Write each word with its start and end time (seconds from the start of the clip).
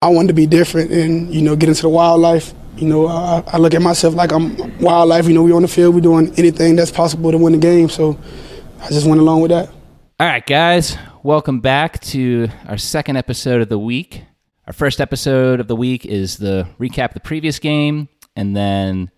I 0.00 0.06
wanted 0.10 0.28
to 0.28 0.34
be 0.34 0.46
different 0.46 0.92
and, 0.92 1.34
you 1.34 1.42
know, 1.42 1.56
get 1.56 1.68
into 1.68 1.82
the 1.82 1.88
wildlife. 1.88 2.54
You 2.76 2.86
know, 2.86 3.08
I, 3.08 3.42
I 3.48 3.58
look 3.58 3.74
at 3.74 3.82
myself 3.82 4.14
like 4.14 4.30
I'm 4.30 4.78
wildlife. 4.78 5.26
You 5.26 5.34
know, 5.34 5.42
we're 5.42 5.56
on 5.56 5.62
the 5.62 5.68
field, 5.68 5.92
we're 5.92 6.00
doing 6.00 6.32
anything 6.38 6.76
that's 6.76 6.92
possible 6.92 7.32
to 7.32 7.36
win 7.36 7.52
the 7.52 7.58
game. 7.58 7.88
So 7.88 8.16
I 8.80 8.90
just 8.90 9.08
went 9.08 9.20
along 9.20 9.40
with 9.40 9.50
that. 9.50 9.68
All 10.20 10.26
right, 10.28 10.46
guys, 10.46 10.96
welcome 11.24 11.58
back 11.58 11.98
to 12.02 12.46
our 12.68 12.78
second 12.78 13.16
episode 13.16 13.60
of 13.60 13.68
the 13.68 13.78
week. 13.78 14.22
Our 14.68 14.72
first 14.72 15.00
episode 15.00 15.58
of 15.58 15.66
the 15.66 15.74
week 15.74 16.06
is 16.06 16.36
the 16.36 16.68
recap 16.78 17.12
the 17.12 17.20
previous 17.20 17.58
game, 17.58 18.08
and 18.36 18.56
then 18.56 19.10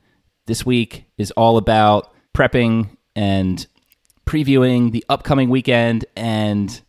this 0.46 0.64
week 0.64 1.04
is 1.18 1.30
all 1.32 1.58
about 1.58 2.10
prepping 2.34 2.96
and 3.14 3.66
previewing 4.24 4.92
the 4.92 5.04
upcoming 5.10 5.50
weekend 5.50 6.06
and 6.16 6.80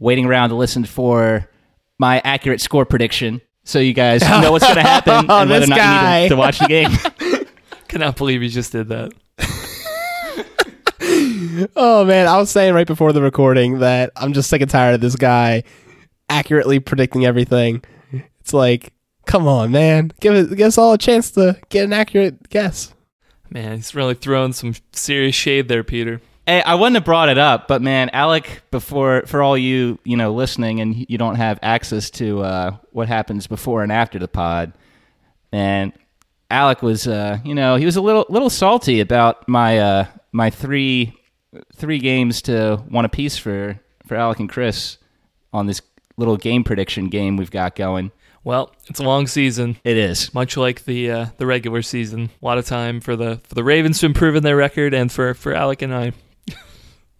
waiting 0.00 0.26
around 0.26 0.48
to 0.48 0.56
listen 0.56 0.84
for 0.84 1.48
my 2.02 2.20
accurate 2.24 2.60
score 2.60 2.84
prediction 2.84 3.40
so 3.62 3.78
you 3.78 3.92
guys 3.92 4.22
know 4.42 4.50
what's 4.50 4.64
going 4.64 4.74
to 4.74 4.82
happen 4.82 5.14
and 5.28 5.28
whether 5.28 5.54
or 5.54 5.60
This 5.60 5.68
not 5.68 5.78
you 5.78 6.20
need 6.20 6.28
to, 6.28 6.34
to 6.34 6.36
watch 6.36 6.58
the 6.58 6.66
game. 6.66 7.46
Cannot 7.88 8.16
believe 8.16 8.42
you 8.42 8.48
just 8.48 8.72
did 8.72 8.88
that. 8.88 9.12
Oh 11.76 12.04
man, 12.04 12.26
I 12.26 12.38
was 12.38 12.50
saying 12.50 12.74
right 12.74 12.86
before 12.86 13.12
the 13.12 13.22
recording 13.22 13.80
that 13.80 14.10
I'm 14.16 14.32
just 14.32 14.48
sick 14.48 14.62
and 14.62 14.70
tired 14.70 14.94
of 14.94 15.00
this 15.00 15.14
guy 15.14 15.62
accurately 16.28 16.80
predicting 16.80 17.24
everything. 17.24 17.84
It's 18.40 18.52
like, 18.54 18.92
come 19.26 19.46
on, 19.46 19.70
man, 19.70 20.10
give 20.20 20.34
it, 20.34 20.56
give 20.56 20.66
us 20.66 20.78
all 20.78 20.94
a 20.94 20.98
chance 20.98 21.30
to 21.32 21.60
get 21.68 21.84
an 21.84 21.92
accurate 21.92 22.48
guess. 22.48 22.94
Man, 23.50 23.76
he's 23.76 23.94
really 23.94 24.14
throwing 24.14 24.54
some 24.54 24.74
serious 24.92 25.36
shade 25.36 25.68
there, 25.68 25.84
Peter. 25.84 26.20
Hey, 26.46 26.60
I 26.60 26.74
wouldn't 26.74 26.96
have 26.96 27.04
brought 27.04 27.28
it 27.28 27.38
up, 27.38 27.68
but 27.68 27.82
man, 27.82 28.10
Alec, 28.10 28.62
before 28.72 29.22
for 29.26 29.42
all 29.42 29.56
you 29.56 29.98
you 30.04 30.16
know 30.16 30.32
listening, 30.34 30.80
and 30.80 31.06
you 31.08 31.16
don't 31.16 31.36
have 31.36 31.58
access 31.62 32.10
to 32.12 32.40
uh, 32.42 32.76
what 32.90 33.06
happens 33.08 33.46
before 33.46 33.82
and 33.84 33.92
after 33.92 34.18
the 34.18 34.26
pod, 34.26 34.72
and 35.52 35.92
Alec 36.50 36.82
was, 36.82 37.06
uh, 37.06 37.38
you 37.44 37.54
know, 37.54 37.76
he 37.76 37.86
was 37.86 37.96
a 37.96 38.00
little 38.00 38.26
little 38.28 38.50
salty 38.50 38.98
about 39.00 39.48
my 39.48 39.78
uh, 39.78 40.06
my 40.32 40.50
three 40.50 41.14
three 41.76 41.98
games 42.00 42.42
to 42.42 42.82
one 42.88 43.04
apiece 43.04 43.36
for 43.38 43.78
for 44.06 44.16
Alec 44.16 44.40
and 44.40 44.48
Chris 44.48 44.98
on 45.52 45.66
this 45.66 45.80
little 46.16 46.36
game 46.36 46.64
prediction 46.64 47.08
game 47.08 47.36
we've 47.36 47.50
got 47.52 47.76
going. 47.76 48.10
Well, 48.44 48.74
it's 48.88 48.98
a 48.98 49.04
long 49.04 49.28
season, 49.28 49.76
It 49.84 49.96
is. 49.96 50.34
much 50.34 50.56
like 50.56 50.84
the 50.86 51.08
uh, 51.10 51.26
the 51.36 51.46
regular 51.46 51.82
season. 51.82 52.30
A 52.42 52.44
lot 52.44 52.58
of 52.58 52.66
time 52.66 53.00
for 53.00 53.14
the 53.14 53.40
for 53.44 53.54
the 53.54 53.62
Ravens 53.62 54.00
to 54.00 54.06
improve 54.06 54.34
in 54.34 54.42
their 54.42 54.56
record, 54.56 54.92
and 54.92 55.12
for 55.12 55.32
for 55.34 55.54
Alec 55.54 55.82
and 55.82 55.94
I 55.94 56.12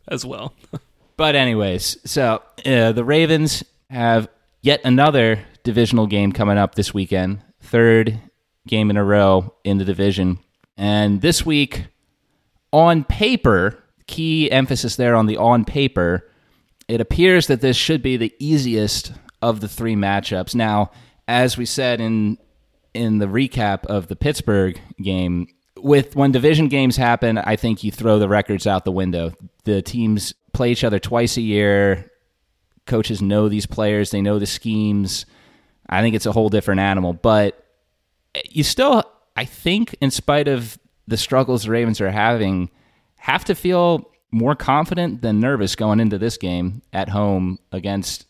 as 0.09 0.25
well. 0.25 0.55
But 1.17 1.37
anyways, 1.37 1.99
so 2.11 2.43
uh, 2.65 2.93
the 2.93 3.05
Ravens 3.05 3.63
have 3.91 4.29
yet 4.61 4.81
another 4.83 5.45
divisional 5.63 6.07
game 6.07 6.33
coming 6.33 6.59
up 6.59 6.75
this 6.75 6.95
weekend, 6.95 7.43
third 7.61 8.19
game 8.67 8.91
in 8.91 8.97
a 8.97 9.05
row 9.05 9.55
in 9.63 9.79
the 9.79 9.85
division, 9.85 10.39
and 10.77 11.21
this 11.21 11.45
week 11.45 11.87
on 12.73 13.05
paper, 13.05 13.79
key 14.07 14.51
emphasis 14.51 14.97
there 14.97 15.15
on 15.15 15.27
the 15.27 15.37
on 15.37 15.65
paper. 15.65 16.29
It 16.89 17.01
appears 17.01 17.47
that 17.47 17.61
this 17.61 17.77
should 17.77 18.03
be 18.03 18.17
the 18.17 18.35
easiest 18.39 19.13
of 19.41 19.61
the 19.61 19.69
three 19.69 19.95
matchups. 19.95 20.55
Now, 20.55 20.91
as 21.29 21.57
we 21.57 21.67
said 21.67 22.01
in 22.01 22.39
in 22.95 23.19
the 23.19 23.27
recap 23.27 23.87
of 23.87 24.09
the 24.09 24.17
Pittsburgh 24.17 24.81
game, 25.01 25.47
with 25.83 26.17
when 26.17 26.33
division 26.33 26.69
games 26.69 26.97
happen, 26.97 27.39
I 27.39 27.57
think 27.57 27.85
you 27.85 27.91
throw 27.91 28.19
the 28.19 28.29
records 28.29 28.67
out 28.67 28.85
the 28.85 28.93
window. 28.93 29.33
The 29.65 29.83
teams 29.83 30.35
play 30.53 30.73
each 30.73 30.85
other 30.85 30.99
twice 30.99 31.37
a 31.37 31.43
year. 31.43 32.11
Coaches 32.87 33.23
know 33.23 33.49
these 33.49 33.67
players, 33.67 34.11
they 34.11 34.23
know 34.23 34.39
the 34.39 34.47
schemes. 34.47 35.27
I 35.89 36.01
think 36.01 36.15
it's 36.15 36.27
a 36.27 36.33
whole 36.33 36.49
different 36.49 36.81
animal, 36.81 37.13
but 37.13 37.65
you 38.49 38.65
still 38.65 39.05
I 39.37 39.45
think 39.45 39.95
in 40.01 40.11
spite 40.11 40.49
of 40.49 40.79
the 41.07 41.17
struggles 41.17 41.65
the 41.65 41.71
Ravens 41.71 42.01
are 42.01 42.11
having, 42.11 42.71
have 43.17 43.45
to 43.47 43.55
feel 43.55 44.11
more 44.31 44.55
confident 44.55 45.23
than 45.23 45.41
nervous 45.41 45.77
going 45.77 46.01
into 46.01 46.19
this 46.19 46.37
game 46.37 46.83
at 46.93 47.09
home 47.09 47.59
against 47.71 48.27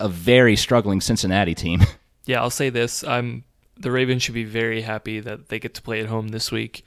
a 0.00 0.08
very 0.08 0.56
struggling 0.56 1.00
Cincinnati 1.00 1.54
team. 1.54 1.80
Yeah, 2.26 2.40
I'll 2.40 2.48
say 2.48 2.70
this: 2.70 3.04
I'm 3.04 3.44
the 3.76 3.90
Ravens 3.90 4.22
should 4.22 4.34
be 4.34 4.44
very 4.44 4.82
happy 4.82 5.20
that 5.20 5.48
they 5.48 5.58
get 5.58 5.74
to 5.74 5.82
play 5.82 6.00
at 6.00 6.06
home 6.06 6.28
this 6.28 6.52
week. 6.52 6.84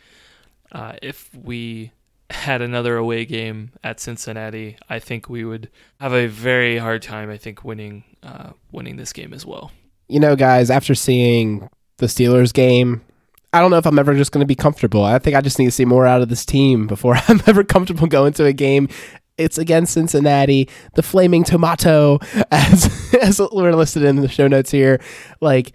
Uh, 0.72 0.94
if 1.02 1.30
we 1.34 1.92
had 2.30 2.62
another 2.62 2.98
away 2.98 3.26
game 3.26 3.72
at 3.84 4.00
Cincinnati, 4.00 4.78
I 4.90 5.00
think 5.00 5.30
we 5.30 5.46
would 5.46 5.70
have 6.00 6.14
a 6.14 6.28
very 6.28 6.78
hard 6.78 7.02
time. 7.02 7.30
I 7.30 7.38
think 7.38 7.64
winning 7.64 8.04
uh, 8.24 8.52
winning 8.72 8.98
this 8.98 9.14
game 9.14 9.34
as 9.34 9.46
well. 9.46 9.72
You 10.08 10.20
know, 10.20 10.36
guys, 10.36 10.70
after 10.70 10.96
seeing 10.96 11.70
the 11.98 12.08
Steelers 12.08 12.54
game, 12.54 13.02
I 13.54 13.60
don't 13.60 13.72
know 13.72 13.78
if 13.78 13.86
I'm 13.86 14.00
ever 14.00 14.14
just 14.14 14.32
going 14.32 14.42
to 14.42 14.48
be 14.48 14.56
comfortable. 14.56 15.04
I 15.04 15.20
think 15.20 15.36
I 15.36 15.42
just 15.42 15.58
need 15.60 15.66
to 15.66 15.72
see 15.72 15.86
more 15.86 16.06
out 16.06 16.22
of 16.22 16.30
this 16.30 16.46
team 16.46 16.88
before 16.88 17.16
I'm 17.28 17.42
ever 17.48 17.64
comfortable 17.64 18.08
going 18.08 18.34
to 18.34 18.46
a 18.46 18.54
game. 18.54 18.90
It's 19.38 19.58
against 19.58 19.94
Cincinnati, 19.94 20.68
the 20.96 21.04
Flaming 21.04 21.44
Tomato, 21.44 22.20
as 22.52 23.16
as 23.22 23.40
we're 23.52 23.74
listed 23.74 24.04
in 24.04 24.18
the 24.18 24.28
show 24.28 24.48
notes 24.48 24.72
here. 24.72 25.00
Like, 25.42 25.74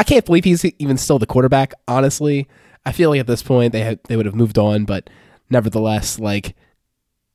I 0.00 0.02
can't 0.02 0.24
believe 0.24 0.44
he's 0.44 0.64
even 0.64 0.96
still 0.96 1.18
the 1.18 1.26
quarterback. 1.26 1.74
Honestly, 1.86 2.48
I 2.86 2.92
feel 2.92 3.10
like 3.10 3.20
at 3.20 3.26
this 3.26 3.42
point 3.42 3.72
they 3.72 3.80
had 3.80 4.00
they 4.04 4.16
would 4.16 4.24
have 4.24 4.34
moved 4.34 4.56
on, 4.56 4.86
but 4.86 5.10
nevertheless, 5.50 6.18
like, 6.18 6.56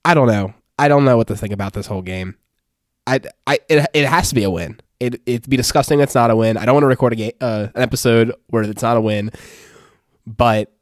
I 0.03 0.15
don't 0.15 0.25
know. 0.25 0.55
I 0.79 0.87
don't 0.87 1.05
know 1.05 1.15
what 1.15 1.27
to 1.27 1.35
think 1.35 1.53
about 1.53 1.73
this 1.73 1.85
whole 1.85 2.01
game. 2.01 2.37
I, 3.05 3.19
I, 3.45 3.59
it, 3.69 3.87
it 3.93 4.07
has 4.07 4.29
to 4.29 4.35
be 4.35 4.43
a 4.43 4.49
win. 4.49 4.79
It, 4.99 5.21
it'd 5.27 5.47
be 5.47 5.57
disgusting. 5.57 5.99
It's 5.99 6.15
not 6.15 6.31
a 6.31 6.35
win. 6.35 6.57
I 6.57 6.65
don't 6.65 6.73
want 6.73 6.85
to 6.85 6.87
record 6.87 7.13
a 7.13 7.17
game, 7.17 7.33
uh, 7.39 7.67
an 7.75 7.83
episode 7.83 8.33
where 8.47 8.63
it's 8.63 8.81
not 8.81 8.97
a 8.97 9.01
win. 9.01 9.29
But 10.25 10.73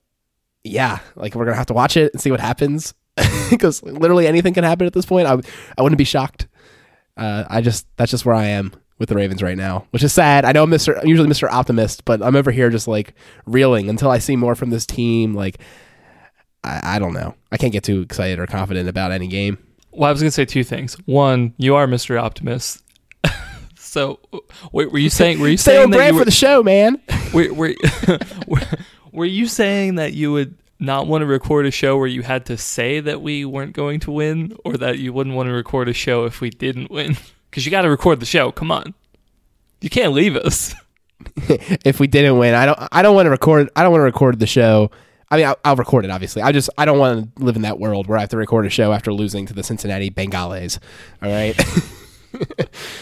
yeah, 0.64 1.00
like 1.18 1.36
we're 1.36 1.44
gonna 1.44 1.58
have 1.58 1.66
to 1.66 1.74
watch 1.74 1.98
it 1.98 2.14
and 2.14 2.22
see 2.22 2.32
what 2.32 2.40
happens 2.40 2.94
because 3.50 3.84
literally 3.84 4.26
anything 4.26 4.54
can 4.54 4.64
happen 4.64 4.88
at 4.88 4.94
this 4.94 5.06
point. 5.06 5.28
I 5.28 5.38
I 5.78 5.82
wouldn't 5.82 5.98
be 5.98 6.06
shocked. 6.06 6.48
Uh, 7.18 7.44
I 7.50 7.60
just 7.60 7.88
that's 7.98 8.12
just 8.12 8.26
where 8.26 8.36
I 8.36 8.46
am 8.46 8.72
with 9.00 9.10
the 9.10 9.16
Ravens 9.16 9.42
right 9.42 9.58
now, 9.58 9.86
which 9.92 10.04
is 10.04 10.14
sad. 10.14 10.46
I 10.46 10.52
know 10.52 10.64
I'm 10.64 10.70
Mr. 10.70 11.00
I'm 11.00 11.08
usually 11.08 11.30
Mr. 11.30 11.50
Optimist, 11.52 12.06
but 12.06 12.22
I'm 12.22 12.36
over 12.36 12.52
here 12.52 12.70
just 12.70 12.88
like 12.88 13.14
reeling 13.46 13.90
until 13.90 14.10
I 14.10 14.20
see 14.20 14.36
more 14.36 14.56
from 14.56 14.70
this 14.70 14.86
team. 14.86 15.34
Like 15.34 15.60
I, 16.64 16.96
I 16.96 17.00
don't 17.00 17.14
know. 17.14 17.36
I 17.52 17.58
can't 17.58 17.74
get 17.74 17.84
too 17.84 18.02
excited 18.02 18.40
or 18.40 18.48
confident 18.48 18.90
about 18.90 19.12
any 19.12 19.28
game. 19.28 19.58
Well, 19.92 20.10
I 20.10 20.12
was 20.12 20.22
going 20.22 20.30
to 20.30 20.32
say 20.32 20.46
two 20.46 20.64
things. 20.64 20.96
One, 21.06 21.54
you 21.58 21.76
are 21.76 21.86
Mr. 21.86 22.20
Optimist. 22.20 22.84
so, 23.78 24.20
wait, 24.72 24.92
were 24.92 24.98
you 24.98 25.10
saying 25.10 25.40
were 25.40 25.48
you 25.48 25.58
Stay 25.58 25.74
saying 25.74 25.84
on 25.84 25.92
brand 25.92 26.16
you 26.16 26.22
for 26.22 26.26
the 26.26 26.32
show, 26.32 26.64
man. 26.64 27.00
were, 27.34 27.54
were, 27.54 27.76
were, 28.48 28.62
were 29.12 29.26
you 29.26 29.46
saying 29.46 29.96
that 29.96 30.14
you 30.14 30.32
would 30.32 30.58
not 30.80 31.08
want 31.08 31.22
to 31.22 31.26
record 31.28 31.66
a 31.66 31.72
show 31.72 31.98
where 31.98 32.08
you 32.08 32.24
had 32.24 32.48
to 32.48 32.58
say 32.58 33.00
that 33.00 33.22
we 33.22 33.46
weren't 33.46 33.74
going 33.74 34.00
to 34.02 34.12
win, 34.12 34.58
or 34.66 34.74
that 34.78 34.98
you 34.98 35.14
wouldn't 35.14 35.36
want 35.36 35.48
to 35.48 35.54
record 35.54 35.88
a 35.88 35.94
show 35.94 36.26
if 36.26 36.42
we 36.42 36.50
didn't 36.50 36.90
win? 36.90 37.16
Because 37.54 37.68
you 37.68 37.70
got 37.70 37.84
to 37.84 37.90
record 37.92 38.20
the 38.20 38.26
show. 38.26 38.52
Come 38.52 38.72
on, 38.72 38.96
you 39.80 39.88
can't 39.88 40.12
leave 40.12 40.36
us. 40.36 40.74
if 41.86 42.00
we 42.00 42.08
didn't 42.08 42.40
win, 42.40 42.56
I 42.56 42.66
don't. 42.66 42.80
I 42.92 43.04
don't 43.04 43.14
want 43.14 43.28
to 43.28 43.30
record. 43.30 43.70
I 43.76 43.84
don't 43.84 43.92
want 43.92 44.00
to 44.00 44.06
record 44.06 44.40
the 44.40 44.48
show. 44.48 44.90
I 45.30 45.38
mean, 45.38 45.46
I'll, 45.46 45.60
I'll 45.64 45.76
record 45.76 46.04
it. 46.04 46.10
Obviously, 46.10 46.42
I 46.42 46.52
just. 46.52 46.72
I 46.80 46.86
don't 46.86 46.98
want 46.98 47.36
to 47.36 47.44
live 47.44 47.56
in 47.56 47.62
that 47.62 47.78
world 47.78 48.08
where 48.08 48.18
I 48.18 48.22
have 48.22 48.32
to 48.32 48.38
record 48.38 48.66
a 48.66 48.72
show 48.72 48.92
after 48.92 49.14
losing 49.14 49.46
to 49.46 49.54
the 49.54 49.62
Cincinnati 49.62 50.10
Bengals. 50.10 50.80
All 51.22 51.30
right. 51.30 51.56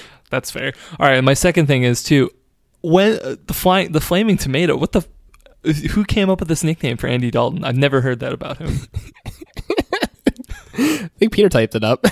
That's 0.30 0.52
fair. 0.52 0.74
All 1.00 1.08
right. 1.08 1.24
My 1.24 1.34
second 1.34 1.68
thing 1.68 1.84
is 1.84 2.04
too 2.04 2.30
when 2.82 3.20
uh, 3.24 3.38
the 3.46 3.54
flying 3.54 3.94
the 3.94 4.02
flaming 4.02 4.36
tomato. 4.36 4.76
What 4.76 4.92
the. 4.92 5.08
Who 5.92 6.04
came 6.04 6.30
up 6.30 6.42
with 6.42 6.50
this 6.50 6.62
nickname 6.62 6.98
for 6.98 7.08
Andy 7.08 7.32
Dalton? 7.32 7.64
I've 7.64 7.78
never 7.78 8.02
heard 8.02 8.20
that 8.20 8.34
about 8.34 8.58
him. 8.58 8.80
I 10.74 11.10
think 11.20 11.32
Peter 11.32 11.48
typed 11.48 11.76
it 11.76 11.86
up. 11.86 12.06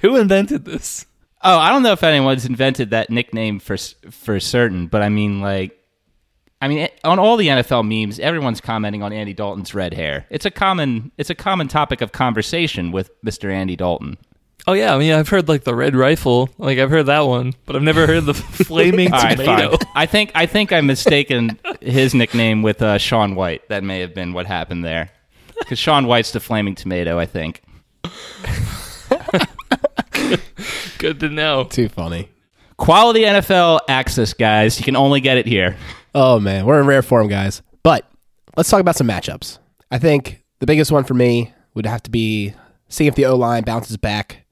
Who 0.00 0.16
invented 0.16 0.64
this? 0.64 1.06
Oh, 1.42 1.58
I 1.58 1.70
don't 1.70 1.82
know 1.82 1.92
if 1.92 2.02
anyone's 2.02 2.44
invented 2.46 2.90
that 2.90 3.10
nickname 3.10 3.58
for 3.60 3.76
for 4.10 4.40
certain, 4.40 4.86
but 4.88 5.02
I 5.02 5.08
mean, 5.08 5.40
like, 5.40 5.78
I 6.60 6.66
mean, 6.68 6.88
on 7.04 7.18
all 7.20 7.36
the 7.36 7.48
NFL 7.48 7.86
memes, 7.86 8.18
everyone's 8.18 8.60
commenting 8.60 9.02
on 9.02 9.12
Andy 9.12 9.34
Dalton's 9.34 9.74
red 9.74 9.94
hair. 9.94 10.26
It's 10.30 10.44
a 10.46 10.50
common 10.50 11.12
it's 11.16 11.30
a 11.30 11.34
common 11.34 11.68
topic 11.68 12.00
of 12.00 12.10
conversation 12.12 12.90
with 12.90 13.10
Mr. 13.22 13.52
Andy 13.52 13.76
Dalton. 13.76 14.18
Oh 14.66 14.72
yeah, 14.72 14.94
I 14.94 14.98
mean 14.98 15.12
I've 15.12 15.28
heard 15.28 15.48
like 15.48 15.62
the 15.64 15.74
red 15.74 15.94
rifle, 15.94 16.50
like 16.58 16.78
I've 16.78 16.90
heard 16.90 17.06
that 17.06 17.20
one, 17.20 17.54
but 17.64 17.76
I've 17.76 17.82
never 17.82 18.06
heard 18.06 18.26
the 18.26 18.34
flaming 18.64 19.12
All 19.12 19.22
right, 19.22 19.38
tomato. 19.38 19.76
fine. 19.76 19.92
I 19.94 20.06
think 20.06 20.32
I 20.34 20.46
think 20.46 20.72
I'm 20.72 20.86
mistaken 20.86 21.58
his 21.80 22.14
nickname 22.14 22.62
with 22.62 22.82
uh, 22.82 22.98
Shaun 22.98 23.34
White. 23.36 23.66
That 23.68 23.84
may 23.84 24.00
have 24.00 24.12
been 24.14 24.32
what 24.32 24.46
happened 24.46 24.84
there, 24.84 25.10
because 25.60 25.78
Shaun 25.78 26.06
White's 26.08 26.32
the 26.32 26.40
flaming 26.40 26.74
tomato. 26.74 27.18
I 27.18 27.26
think. 27.26 27.62
Good 30.98 31.20
to 31.20 31.28
know. 31.28 31.64
Too 31.64 31.88
funny. 31.88 32.28
Quality 32.76 33.22
NFL 33.22 33.80
access, 33.88 34.34
guys. 34.34 34.78
You 34.78 34.84
can 34.84 34.96
only 34.96 35.20
get 35.20 35.36
it 35.36 35.46
here. 35.46 35.76
Oh 36.14 36.38
man, 36.40 36.66
we're 36.66 36.80
in 36.80 36.86
rare 36.86 37.02
form, 37.02 37.28
guys. 37.28 37.62
But 37.82 38.08
let's 38.56 38.68
talk 38.68 38.80
about 38.80 38.96
some 38.96 39.08
matchups. 39.08 39.58
I 39.90 39.98
think 39.98 40.42
the 40.58 40.66
biggest 40.66 40.90
one 40.92 41.04
for 41.04 41.14
me 41.14 41.52
would 41.74 41.86
have 41.86 42.02
to 42.04 42.10
be 42.10 42.54
seeing 42.88 43.08
if 43.08 43.14
the 43.14 43.26
O 43.26 43.36
line 43.36 43.62
bounces 43.64 43.96
back. 43.96 44.44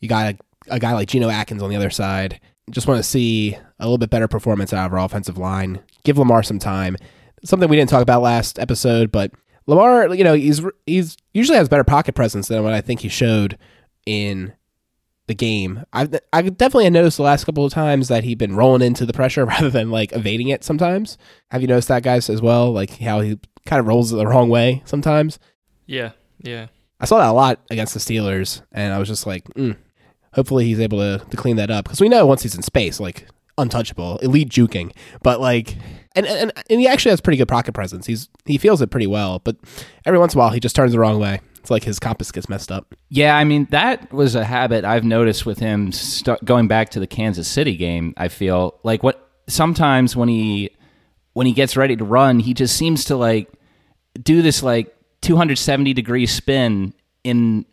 You 0.00 0.08
got 0.08 0.34
a, 0.34 0.38
a 0.74 0.78
guy 0.78 0.92
like 0.92 1.08
Geno 1.08 1.28
Atkins 1.28 1.62
on 1.62 1.70
the 1.70 1.76
other 1.76 1.90
side. 1.90 2.40
Just 2.70 2.86
want 2.86 2.98
to 2.98 3.02
see 3.02 3.54
a 3.78 3.84
little 3.84 3.98
bit 3.98 4.10
better 4.10 4.28
performance 4.28 4.72
out 4.72 4.86
of 4.86 4.92
our 4.92 5.04
offensive 5.04 5.38
line. 5.38 5.80
Give 6.04 6.18
Lamar 6.18 6.42
some 6.42 6.58
time. 6.58 6.96
Something 7.44 7.68
we 7.68 7.76
didn't 7.76 7.90
talk 7.90 8.02
about 8.02 8.22
last 8.22 8.58
episode, 8.58 9.10
but 9.10 9.32
Lamar, 9.66 10.14
you 10.14 10.24
know, 10.24 10.34
he's 10.34 10.60
he's 10.86 11.16
usually 11.34 11.58
has 11.58 11.68
better 11.68 11.84
pocket 11.84 12.14
presence 12.14 12.48
than 12.48 12.62
what 12.62 12.72
I 12.72 12.80
think 12.80 13.00
he 13.00 13.08
showed 13.08 13.58
in 14.06 14.52
the 15.26 15.34
game. 15.34 15.84
I've 15.92 16.14
I 16.32 16.42
definitely 16.42 16.90
noticed 16.90 17.16
the 17.16 17.22
last 17.22 17.44
couple 17.44 17.64
of 17.64 17.72
times 17.72 18.08
that 18.08 18.24
he'd 18.24 18.38
been 18.38 18.56
rolling 18.56 18.82
into 18.82 19.06
the 19.06 19.12
pressure 19.12 19.44
rather 19.46 19.70
than 19.70 19.90
like 19.90 20.12
evading 20.12 20.48
it. 20.48 20.64
Sometimes, 20.64 21.18
have 21.50 21.62
you 21.62 21.68
noticed 21.68 21.88
that, 21.88 22.02
guys, 22.02 22.28
as 22.28 22.42
well? 22.42 22.72
Like 22.72 22.98
how 22.98 23.20
he 23.20 23.38
kind 23.66 23.80
of 23.80 23.86
rolls 23.86 24.12
it 24.12 24.16
the 24.16 24.26
wrong 24.26 24.48
way 24.48 24.82
sometimes. 24.84 25.38
Yeah, 25.86 26.12
yeah. 26.38 26.68
I 27.00 27.04
saw 27.04 27.18
that 27.18 27.30
a 27.30 27.32
lot 27.32 27.60
against 27.70 27.94
the 27.94 28.00
Steelers, 28.00 28.62
and 28.70 28.92
I 28.92 28.98
was 28.98 29.08
just 29.08 29.26
like, 29.26 29.44
mm, 29.54 29.76
hopefully 30.34 30.66
he's 30.66 30.80
able 30.80 30.98
to, 30.98 31.24
to 31.24 31.36
clean 31.36 31.56
that 31.56 31.70
up 31.70 31.84
because 31.84 32.00
we 32.00 32.08
know 32.08 32.26
once 32.26 32.42
he's 32.42 32.54
in 32.54 32.62
space, 32.62 33.00
like 33.00 33.26
untouchable, 33.58 34.18
elite 34.18 34.48
juking. 34.48 34.92
But 35.22 35.40
like, 35.40 35.76
and, 36.14 36.26
and 36.26 36.52
and 36.70 36.80
he 36.80 36.86
actually 36.86 37.10
has 37.10 37.20
pretty 37.20 37.38
good 37.38 37.48
pocket 37.48 37.72
presence. 37.72 38.06
He's 38.06 38.28
he 38.44 38.58
feels 38.58 38.82
it 38.82 38.90
pretty 38.90 39.06
well, 39.06 39.38
but 39.40 39.56
every 40.06 40.18
once 40.18 40.34
in 40.34 40.38
a 40.38 40.40
while 40.40 40.50
he 40.50 40.60
just 40.60 40.76
turns 40.76 40.92
the 40.92 40.98
wrong 40.98 41.18
way. 41.18 41.40
It's 41.62 41.70
like 41.70 41.84
his 41.84 42.00
compass 42.00 42.32
gets 42.32 42.48
messed 42.48 42.72
up. 42.72 42.92
Yeah, 43.08 43.36
I 43.36 43.44
mean 43.44 43.68
that 43.70 44.12
was 44.12 44.34
a 44.34 44.44
habit 44.44 44.84
I've 44.84 45.04
noticed 45.04 45.46
with 45.46 45.60
him 45.60 45.92
st- 45.92 46.44
going 46.44 46.66
back 46.66 46.88
to 46.90 47.00
the 47.00 47.06
Kansas 47.06 47.46
City 47.46 47.76
game. 47.76 48.14
I 48.16 48.26
feel 48.26 48.80
like 48.82 49.04
what 49.04 49.30
sometimes 49.46 50.16
when 50.16 50.28
he 50.28 50.70
when 51.34 51.46
he 51.46 51.52
gets 51.52 51.76
ready 51.76 51.94
to 51.94 52.04
run, 52.04 52.40
he 52.40 52.52
just 52.52 52.76
seems 52.76 53.04
to 53.04 53.16
like 53.16 53.48
do 54.20 54.42
this 54.42 54.60
like 54.64 54.92
270 55.20 55.94
degree 55.94 56.26
spin 56.26 56.94
in 57.22 57.64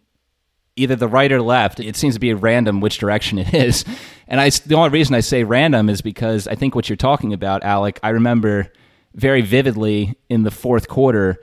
either 0.75 0.95
the 0.95 1.07
right 1.07 1.31
or 1.31 1.41
left. 1.41 1.79
It 1.79 1.95
seems 1.95 2.13
to 2.13 2.19
be 2.19 2.31
random 2.35 2.81
which 2.81 2.99
direction 2.99 3.39
it 3.39 3.53
is. 3.53 3.83
And 4.31 4.39
I, 4.39 4.51
the 4.51 4.75
only 4.75 4.89
reason 4.89 5.15
I 5.15 5.21
say 5.21 5.43
random 5.43 5.89
is 5.89 6.03
because 6.03 6.47
I 6.47 6.53
think 6.53 6.75
what 6.75 6.87
you're 6.87 6.95
talking 6.95 7.33
about, 7.33 7.63
Alec, 7.63 7.99
I 8.03 8.09
remember 8.09 8.71
very 9.15 9.41
vividly 9.41 10.19
in 10.29 10.43
the 10.43 10.51
fourth 10.51 10.87
quarter, 10.87 11.41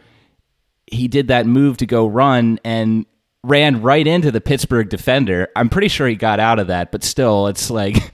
he 0.86 1.08
did 1.08 1.28
that 1.28 1.46
move 1.46 1.76
to 1.78 1.86
go 1.86 2.06
run 2.06 2.58
and 2.64 3.06
ran 3.42 3.82
right 3.82 4.06
into 4.06 4.30
the 4.30 4.40
Pittsburgh 4.40 4.88
defender. 4.88 5.48
I'm 5.56 5.68
pretty 5.68 5.88
sure 5.88 6.08
he 6.08 6.16
got 6.16 6.40
out 6.40 6.58
of 6.58 6.66
that, 6.68 6.92
but 6.92 7.04
still, 7.04 7.46
it's 7.46 7.70
like 7.70 8.12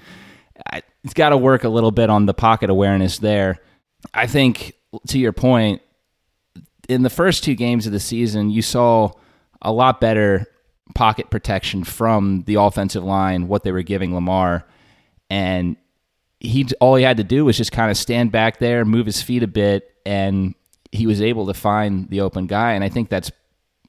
he's 1.03 1.15
got 1.15 1.31
to 1.31 1.37
work 1.37 1.65
a 1.65 1.69
little 1.69 1.91
bit 1.91 2.11
on 2.11 2.27
the 2.27 2.35
pocket 2.35 2.71
awareness 2.71 3.19
there. 3.19 3.59
I 4.13 4.27
think, 4.27 4.75
to 5.09 5.19
your 5.19 5.33
point, 5.33 5.81
in 6.89 7.03
the 7.03 7.11
first 7.11 7.45
two 7.45 7.55
games 7.55 7.87
of 7.87 7.93
the 7.93 8.01
season, 8.01 8.51
you 8.51 8.63
saw 8.63 9.13
a 9.61 9.73
lot 9.73 10.01
better 10.01 10.47
pocket 10.95 11.31
protection 11.31 11.85
from 11.85 12.43
the 12.47 12.57
offensive 12.57 13.05
line, 13.05 13.49
what 13.49 13.63
they 13.65 13.73
were 13.73 13.83
giving 13.83 14.15
Lamar. 14.15 14.67
And 15.31 15.77
he 16.41 16.67
all 16.81 16.97
he 16.97 17.05
had 17.05 17.17
to 17.19 17.25
do 17.25 17.45
was 17.45 17.57
just 17.57 17.73
kind 17.73 17.91
of 17.91 17.97
stand 17.97 18.33
back 18.33 18.59
there, 18.59 18.85
move 18.85 19.07
his 19.07 19.23
feet 19.23 19.43
a 19.43 19.47
bit, 19.49 19.89
and 20.05 20.55
he 20.93 21.06
was 21.06 21.21
able 21.21 21.47
to 21.47 21.55
find 21.55 22.09
the 22.11 22.21
open 22.21 22.47
guy. 22.47 22.73
And 22.73 22.85
I 22.85 22.89
think 22.89 23.09
that's 23.09 23.33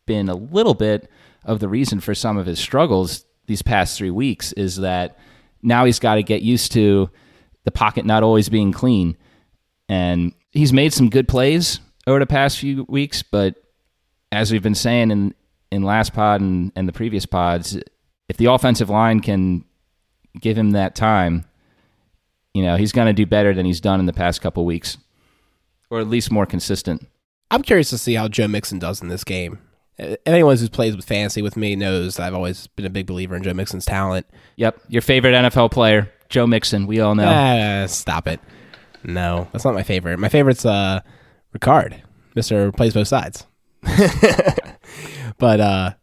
been 0.05 0.29
a 0.29 0.35
little 0.35 0.73
bit 0.73 1.09
of 1.45 1.59
the 1.59 1.69
reason 1.69 2.00
for 2.00 2.15
some 2.15 2.38
of 2.38 2.45
his 2.45 2.59
struggles 2.59 3.25
these 3.45 3.61
past 3.61 3.97
three 3.97 4.11
weeks 4.11 4.53
is 4.53 4.77
that 4.77 5.19
now 5.61 5.85
he's 5.85 6.00
got 6.00 6.15
to 6.15 6.23
get 6.23 6.41
used 6.41 6.71
to 6.71 7.09
the 7.65 7.71
pocket 7.71 8.05
not 8.05 8.23
always 8.23 8.50
being 8.50 8.71
clean. 8.71 9.17
And 9.89 10.33
he's 10.51 10.73
made 10.73 10.94
some 10.94 11.09
good 11.09 11.27
plays 11.27 11.79
over 12.07 12.19
the 12.19 12.25
past 12.25 12.57
few 12.57 12.85
weeks, 12.88 13.21
but 13.21 13.55
as 14.31 14.51
we've 14.51 14.63
been 14.63 14.75
saying 14.75 15.11
in 15.11 15.35
in 15.71 15.81
last 15.81 16.13
pod 16.13 16.39
and, 16.39 16.71
and 16.75 16.88
the 16.88 16.94
previous 16.94 17.25
pods, 17.25 17.77
if 18.29 18.38
the 18.38 18.45
offensive 18.45 18.91
line 18.91 19.19
can 19.21 19.65
give 20.39 20.55
him 20.55 20.71
that 20.71 20.94
time, 20.94 21.45
you 22.53 22.61
know, 22.61 22.75
he's 22.75 22.91
going 22.91 23.07
to 23.07 23.13
do 23.13 23.25
better 23.25 23.55
than 23.55 23.65
he's 23.65 23.81
done 23.81 24.00
in 24.00 24.05
the 24.05 24.13
past 24.13 24.39
couple 24.39 24.65
weeks, 24.65 24.97
or 25.93 25.99
at 25.99 26.07
least 26.07 26.31
more 26.31 26.45
consistent. 26.45 27.07
I'm 27.51 27.61
curious 27.61 27.89
to 27.91 27.97
see 27.97 28.15
how 28.15 28.27
Joe 28.27 28.47
Mixon 28.47 28.79
does 28.79 29.01
in 29.01 29.09
this 29.09 29.23
game. 29.23 29.59
Anyone 30.25 30.57
who's 30.57 30.69
played 30.69 30.95
with 30.95 31.05
fantasy 31.05 31.41
with 31.41 31.55
me 31.55 31.75
knows 31.75 32.19
I've 32.19 32.33
always 32.33 32.65
been 32.67 32.85
a 32.85 32.89
big 32.89 33.05
believer 33.05 33.35
in 33.35 33.43
Joe 33.43 33.53
Mixon's 33.53 33.85
talent. 33.85 34.25
Yep, 34.55 34.79
your 34.87 35.03
favorite 35.03 35.33
NFL 35.33 35.71
player, 35.71 36.11
Joe 36.29 36.47
Mixon. 36.47 36.87
We 36.87 36.99
all 36.99 37.13
know. 37.13 37.29
Uh, 37.29 37.87
stop 37.87 38.27
it. 38.27 38.39
No, 39.03 39.47
that's 39.51 39.65
not 39.65 39.75
my 39.75 39.83
favorite. 39.83 40.17
My 40.17 40.29
favorite's 40.29 40.65
uh, 40.65 41.01
Ricard, 41.55 42.01
Mister 42.35 42.71
plays 42.71 42.93
both 42.93 43.07
sides. 43.07 43.45
But 45.37 45.59
uh, 45.59 45.93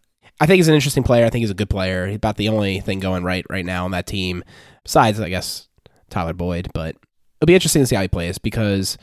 I 0.40 0.46
think 0.46 0.56
he's 0.56 0.69
an 0.69 0.75
interesting 0.75 1.02
player. 1.02 1.25
I 1.25 1.31
think 1.31 1.42
he's 1.42 1.50
a 1.50 1.54
good 1.54 1.70
player. 1.70 2.06
He's 2.06 2.16
about 2.16 2.37
the 2.37 2.48
only 2.48 2.81
thing 2.81 3.00
going 3.00 3.25
right 3.25 3.44
right 3.48 3.64
now 3.64 3.84
on 3.84 3.90
that 3.92 4.06
team, 4.06 4.44
besides 4.82 5.20
I 5.20 5.28
guess 5.28 5.69
Tyler 6.10 6.34
Boyd. 6.34 6.69
But 6.75 6.96
it'll 7.38 7.46
be 7.46 7.54
interesting 7.54 7.82
to 7.82 7.87
see 7.87 7.96
how 7.96 8.02
he 8.02 8.08
plays 8.08 8.38
because 8.38 8.98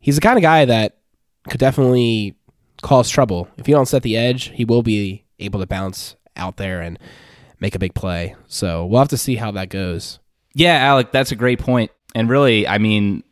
he's 0.00 0.16
the 0.16 0.20
kind 0.20 0.38
of 0.38 0.42
guy 0.42 0.64
that 0.64 0.96
could 1.48 1.60
definitely 1.60 2.34
cause 2.82 3.08
trouble. 3.08 3.48
If 3.56 3.68
you 3.68 3.74
don't 3.74 3.86
set 3.86 4.02
the 4.02 4.16
edge, 4.16 4.48
he 4.48 4.64
will 4.64 4.82
be 4.82 5.24
able 5.38 5.60
to 5.60 5.66
bounce 5.66 6.16
out 6.36 6.56
there 6.56 6.80
and 6.80 6.98
make 7.60 7.74
a 7.74 7.78
big 7.78 7.94
play. 7.94 8.34
So 8.46 8.86
we'll 8.86 9.00
have 9.00 9.08
to 9.08 9.16
see 9.16 9.36
how 9.36 9.50
that 9.52 9.68
goes. 9.68 10.18
Yeah, 10.54 10.76
Alec, 10.76 11.12
that's 11.12 11.32
a 11.32 11.36
great 11.36 11.60
point. 11.60 11.90
And 12.14 12.28
really, 12.28 12.66
I 12.66 12.78
mean, 12.78 13.22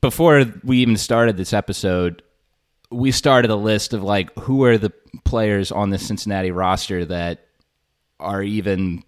before 0.00 0.44
we 0.62 0.78
even 0.78 0.96
started 0.96 1.36
this 1.36 1.52
episode, 1.52 2.22
we 2.90 3.10
started 3.10 3.50
a 3.50 3.56
list 3.56 3.92
of 3.92 4.02
like 4.02 4.32
who 4.38 4.64
are 4.64 4.78
the 4.78 4.92
players 5.24 5.72
on 5.72 5.90
the 5.90 5.98
Cincinnati 5.98 6.50
roster 6.50 7.04
that 7.04 7.46
are 8.20 8.42
even 8.42 9.02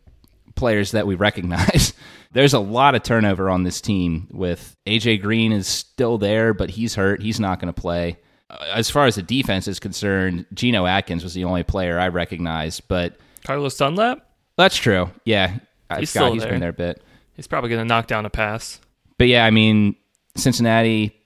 players 0.55 0.91
that 0.91 1.06
we 1.06 1.14
recognize. 1.14 1.93
There's 2.37 2.53
a 2.53 2.61
lot 2.61 2.94
of 2.94 3.03
turnover 3.03 3.49
on 3.49 3.62
this 3.62 3.81
team 3.81 4.29
with 4.31 4.77
AJ 4.87 5.23
Green 5.23 5.53
is 5.53 5.67
still 5.67 6.19
there, 6.19 6.53
but 6.53 6.69
he's 6.69 6.94
hurt. 6.94 7.23
He's 7.23 7.41
not 7.41 7.61
going 7.61 7.73
to 7.73 7.81
play. 7.81 8.19
Uh, 8.50 8.59
as 8.75 8.91
far 8.91 9.06
as 9.06 9.15
the 9.15 9.23
defense 9.23 9.67
is 9.67 9.81
concerned, 9.81 10.44
Geno 10.53 10.85
Atkins 10.85 11.25
was 11.25 11.33
the 11.33 11.44
only 11.44 11.62
player 11.62 11.99
I 11.99 12.09
recognized, 12.09 12.88
but 12.88 13.17
Carlos 13.43 13.79
Dunlap? 13.79 14.29
That's 14.59 14.77
true. 14.77 15.11
Yeah. 15.25 15.61
He's 15.99 16.11
still 16.11 16.31
he's 16.35 16.43
there. 16.43 16.50
been 16.50 16.61
there 16.61 16.69
a 16.69 16.75
bit. 16.75 17.03
He's 17.37 17.47
probably 17.47 17.71
going 17.71 17.81
to 17.81 17.88
knock 17.88 18.06
down 18.06 18.27
a 18.27 18.31
pass. 18.31 18.81
But 19.17 19.29
yeah, 19.29 19.47
I 19.47 19.50
mean, 19.50 19.97
Cincinnati 20.37 21.17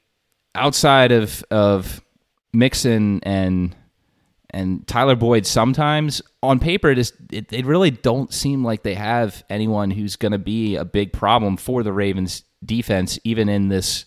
outside 0.55 1.11
of 1.11 1.43
of 1.51 2.01
Mixon 2.53 3.19
and 3.25 3.75
and 4.52 4.87
Tyler 4.87 5.17
Boyd 5.17 5.47
sometimes 5.47 6.23
on 6.43 6.58
paper 6.58 6.94
just 6.94 7.14
it, 7.31 7.49
they 7.49 7.62
really 7.62 7.91
don't 7.91 8.32
seem 8.32 8.64
like 8.64 8.82
they 8.82 8.94
have 8.94 9.44
anyone 9.50 9.91
who's 9.91 10.17
going 10.17 10.32
to 10.32 10.38
be 10.38 10.76
a 10.76 10.85
big 10.85 11.12
problem 11.12 11.56
for 11.56 11.82
the 11.82 11.93
Ravens 11.93 12.44
defense 12.64 13.19
even 13.25 13.49
in 13.49 13.69
this 13.69 14.04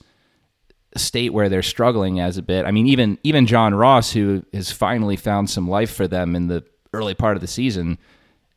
state 0.96 1.34
where 1.34 1.50
they're 1.50 1.64
struggling 1.64 2.20
as 2.20 2.38
a 2.38 2.42
bit. 2.42 2.66
I 2.66 2.72
mean 2.72 2.88
even 2.88 3.18
even 3.24 3.48
John 3.48 3.74
Ross 3.74 4.12
who 4.12 4.44
has 4.54 4.72
finally 4.72 5.16
found 5.16 5.50
some 5.50 5.70
life 5.70 5.94
for 5.94 6.08
them 6.08 6.36
in 6.36 6.48
the 6.48 6.64
early 6.94 7.16
part 7.16 7.36
of 7.36 7.42
the 7.42 7.48
season 7.48 7.98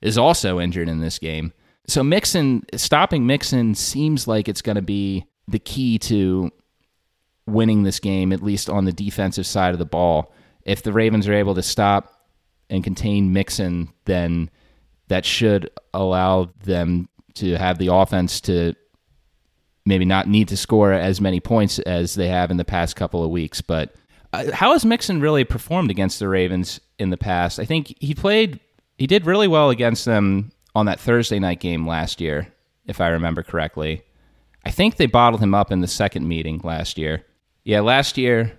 is 0.02 0.19
also 0.19 0.61
injured 0.61 0.88
in 0.88 1.00
this 1.00 1.19
game. 1.19 1.52
So 1.88 2.02
Mixon 2.02 2.64
stopping 2.75 3.26
Mixon 3.26 3.75
seems 3.75 4.28
like 4.28 4.49
it's 4.49 4.62
going 4.62 4.76
to 4.76 4.83
be 4.83 5.25
the 5.49 5.59
key 5.59 5.99
to 6.00 6.50
winning 7.47 7.85
this 7.85 8.00
game 8.00 8.33
at 8.33 8.43
least 8.43 8.69
on 8.69 8.85
the 8.85 8.93
defensive 8.93 9.47
side 9.47 9.73
of 9.73 9.78
the 9.78 9.87
ball 9.87 10.33
if 10.66 10.82
the 10.82 10.92
Ravens 10.92 11.26
are 11.26 11.32
able 11.32 11.54
to 11.54 11.62
stop 11.62 12.12
and 12.68 12.85
contain 12.85 13.32
Mixon, 13.32 13.88
then 14.04 14.50
that 15.08 15.25
should 15.25 15.70
allow 15.94 16.50
them 16.64 17.08
to 17.35 17.56
have 17.56 17.78
the 17.78 17.92
offense 17.92 18.40
to 18.42 18.75
maybe 19.87 20.04
not 20.04 20.26
need 20.26 20.49
to 20.49 20.56
score 20.56 20.92
as 20.92 21.20
many 21.20 21.38
points 21.38 21.78
as 21.80 22.16
they 22.16 22.26
have 22.26 22.50
in 22.50 22.56
the 22.56 22.64
past 22.64 22.96
couple 22.96 23.23
of 23.23 23.30
weeks. 23.30 23.61
But 23.61 23.94
uh, 24.32 24.50
how 24.52 24.73
has 24.73 24.85
Mixon 24.85 25.20
really 25.20 25.44
performed 25.44 25.90
against 25.90 26.18
the 26.18 26.28
Ravens 26.28 26.80
in 26.99 27.11
the 27.11 27.16
past? 27.16 27.61
I 27.61 27.64
think 27.64 27.94
he 28.00 28.12
played, 28.12 28.58
he 28.99 29.06
did 29.06 29.25
really 29.25 29.46
well 29.46 29.70
against 29.70 30.04
them 30.04 30.50
on 30.75 30.87
that 30.87 30.99
Thursday 30.99 31.38
night 31.38 31.61
game 31.61 31.87
last 31.87 32.20
year, 32.20 32.52
if 32.87 33.00
I 33.00 33.08
remember 33.08 33.44
correctly. 33.44 34.02
I 34.64 34.73
think 34.73 34.96
they 34.96 35.06
bottled 35.06 35.40
him 35.40 35.54
up 35.54 35.70
in 35.70 35.80
the 35.80 35.87
second 35.87 36.26
meeting 36.26 36.61
last 36.64 36.99
year. 36.99 37.25
Yeah, 37.62 37.80
last 37.80 38.18
year 38.18 38.52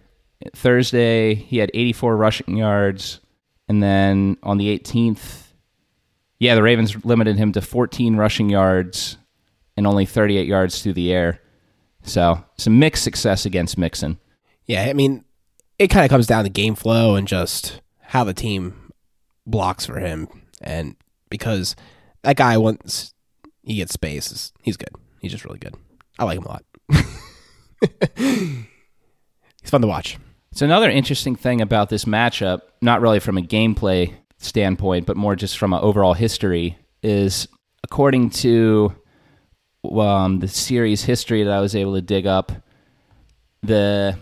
Thursday, 0.53 1.35
he 1.35 1.57
had 1.57 1.71
84 1.73 2.15
rushing 2.15 2.57
yards. 2.57 3.19
And 3.67 3.83
then 3.83 4.37
on 4.43 4.57
the 4.57 4.77
18th, 4.77 5.47
yeah, 6.39 6.55
the 6.55 6.63
Ravens 6.63 7.05
limited 7.05 7.37
him 7.37 7.51
to 7.53 7.61
14 7.61 8.15
rushing 8.15 8.49
yards 8.49 9.17
and 9.75 9.85
only 9.87 10.05
38 10.05 10.47
yards 10.47 10.81
through 10.81 10.93
the 10.93 11.11
air. 11.11 11.41
So 12.03 12.43
some 12.57 12.79
mixed 12.79 13.03
success 13.03 13.45
against 13.45 13.77
Mixon. 13.77 14.19
Yeah, 14.65 14.83
I 14.83 14.93
mean, 14.93 15.25
it 15.79 15.89
kind 15.89 16.05
of 16.05 16.09
comes 16.09 16.27
down 16.27 16.43
to 16.43 16.49
game 16.49 16.75
flow 16.75 17.15
and 17.15 17.27
just 17.27 17.81
how 18.01 18.23
the 18.23 18.33
team 18.33 18.91
blocks 19.45 19.85
for 19.85 19.99
him. 19.99 20.27
And 20.61 20.95
because 21.29 21.75
that 22.23 22.37
guy, 22.37 22.57
once 22.57 23.13
he 23.63 23.75
gets 23.75 23.93
space, 23.93 24.53
he's 24.61 24.77
good. 24.77 24.93
He's 25.21 25.31
just 25.31 25.45
really 25.45 25.59
good. 25.59 25.75
I 26.19 26.23
like 26.25 26.37
him 26.37 26.45
a 26.45 26.47
lot. 26.47 26.63
he's 28.15 29.69
fun 29.69 29.81
to 29.81 29.87
watch. 29.87 30.17
So 30.57 30.65
another 30.65 30.89
interesting 30.89 31.35
thing 31.35 31.61
about 31.61 31.89
this 31.89 32.05
matchup, 32.05 32.61
not 32.81 32.99
really 32.99 33.19
from 33.19 33.37
a 33.37 33.43
gameplay 33.43 34.15
standpoint, 34.39 35.05
but 35.05 35.15
more 35.15 35.35
just 35.35 35.55
from 35.55 35.71
an 35.71 35.81
overall 35.83 36.15
history, 36.15 36.79
is 37.03 37.47
according 37.83 38.31
to 38.31 38.91
um, 39.83 40.39
the 40.39 40.47
series 40.47 41.03
history 41.03 41.43
that 41.43 41.53
I 41.53 41.61
was 41.61 41.75
able 41.75 41.93
to 41.93 42.01
dig 42.01 42.25
up, 42.25 42.51
the 43.61 44.17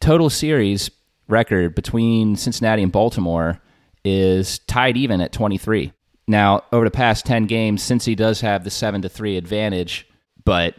total 0.00 0.30
series 0.30 0.90
record 1.28 1.76
between 1.76 2.34
Cincinnati 2.34 2.82
and 2.82 2.90
Baltimore 2.90 3.60
is 4.04 4.58
tied 4.58 4.96
even 4.96 5.20
at 5.20 5.30
23. 5.30 5.92
Now, 6.26 6.64
over 6.72 6.86
the 6.86 6.90
past 6.90 7.24
10 7.24 7.46
games, 7.46 7.84
Cincy 7.84 8.16
does 8.16 8.40
have 8.40 8.64
the 8.64 8.70
7 8.70 9.02
to 9.02 9.08
3 9.08 9.36
advantage, 9.36 10.08
but 10.44 10.74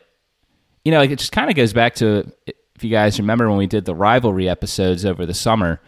you 0.83 0.91
know, 0.91 1.01
it 1.01 1.15
just 1.15 1.31
kind 1.31 1.49
of 1.49 1.55
goes 1.55 1.71
back 1.71 1.95
to 1.95 2.29
if 2.79 2.83
you 2.85 2.89
guys 2.89 3.19
remember 3.19 3.49
when 3.49 3.57
we 3.57 3.67
did 3.67 3.83
the 3.83 3.93
rivalry 3.93 4.47
episodes 4.47 5.03
over 5.03 5.25
the 5.25 5.33
summer, 5.33 5.81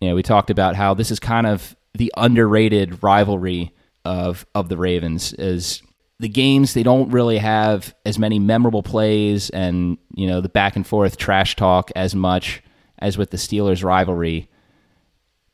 you 0.00 0.08
know, 0.08 0.14
we 0.14 0.22
talked 0.22 0.48
about 0.48 0.74
how 0.74 0.94
this 0.94 1.10
is 1.10 1.20
kind 1.20 1.46
of 1.46 1.76
the 1.92 2.10
underrated 2.16 3.02
rivalry 3.02 3.74
of 4.06 4.46
of 4.54 4.70
the 4.70 4.78
Ravens 4.78 5.34
is 5.34 5.82
the 6.18 6.28
games 6.30 6.72
they 6.72 6.82
don't 6.82 7.10
really 7.10 7.36
have 7.36 7.94
as 8.06 8.18
many 8.18 8.38
memorable 8.38 8.82
plays 8.82 9.50
and 9.50 9.98
you 10.14 10.26
know 10.26 10.40
the 10.40 10.48
back 10.48 10.76
and 10.76 10.86
forth 10.86 11.18
trash 11.18 11.56
talk 11.56 11.90
as 11.94 12.14
much 12.14 12.62
as 13.00 13.18
with 13.18 13.30
the 13.30 13.36
Steelers 13.36 13.84
rivalry. 13.84 14.48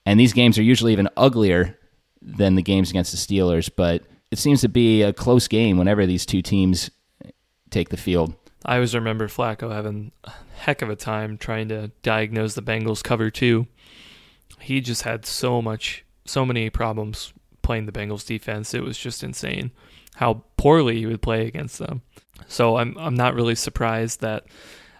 And 0.06 0.20
these 0.20 0.32
games 0.32 0.56
are 0.56 0.62
usually 0.62 0.92
even 0.92 1.08
uglier 1.16 1.76
than 2.22 2.54
the 2.54 2.62
games 2.62 2.90
against 2.90 3.10
the 3.10 3.18
Steelers, 3.18 3.68
but 3.74 4.04
it 4.30 4.38
seems 4.38 4.60
to 4.60 4.68
be 4.68 5.02
a 5.02 5.12
close 5.12 5.48
game 5.48 5.78
whenever 5.78 6.06
these 6.06 6.24
two 6.24 6.42
teams 6.42 6.92
take 7.70 7.88
the 7.88 7.96
field. 7.96 8.34
I 8.64 8.74
always 8.74 8.94
remember 8.94 9.26
Flacco 9.26 9.72
having 9.72 10.12
heck 10.60 10.82
of 10.82 10.90
a 10.90 10.96
time 10.96 11.38
trying 11.38 11.68
to 11.68 11.90
diagnose 12.02 12.54
the 12.54 12.62
Bengals 12.62 13.02
cover 13.02 13.30
two. 13.30 13.66
He 14.60 14.80
just 14.80 15.02
had 15.02 15.24
so 15.24 15.62
much, 15.62 16.04
so 16.26 16.44
many 16.44 16.68
problems 16.68 17.32
playing 17.62 17.86
the 17.86 17.92
Bengals 17.92 18.26
defense. 18.26 18.74
It 18.74 18.82
was 18.82 18.98
just 18.98 19.24
insane 19.24 19.70
how 20.16 20.44
poorly 20.58 20.98
he 20.98 21.06
would 21.06 21.22
play 21.22 21.46
against 21.46 21.78
them. 21.78 22.02
So 22.46 22.76
I'm 22.76 22.96
I'm 22.98 23.14
not 23.14 23.34
really 23.34 23.54
surprised 23.54 24.20
that 24.20 24.44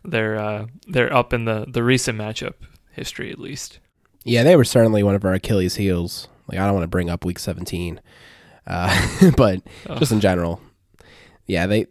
they're 0.02 0.38
uh, 0.38 0.67
they're 0.87 1.12
up 1.12 1.33
in 1.33 1.45
the 1.45 1.67
the 1.69 1.83
recent 1.83 2.19
matchup 2.19 2.55
history 2.93 3.31
at 3.31 3.38
least. 3.38 3.81
Yeah, 4.25 4.43
they 4.43 4.57
were 4.57 4.64
certainly 4.64 5.02
one 5.02 5.14
of 5.14 5.25
our 5.25 5.35
Achilles 5.35 5.76
heels. 5.76 6.29
Like 6.49 6.59
I 6.59 6.64
don't 6.64 6.75
want 6.75 6.85
to 6.85 6.88
bring 6.88 7.11
up 7.11 7.25
Week 7.25 7.38
17, 7.38 8.00
uh, 8.67 9.31
but 9.37 9.62
oh. 9.88 9.97
just 9.97 10.12
in 10.12 10.21
general, 10.21 10.61
yeah, 11.47 11.67
they 11.67 11.87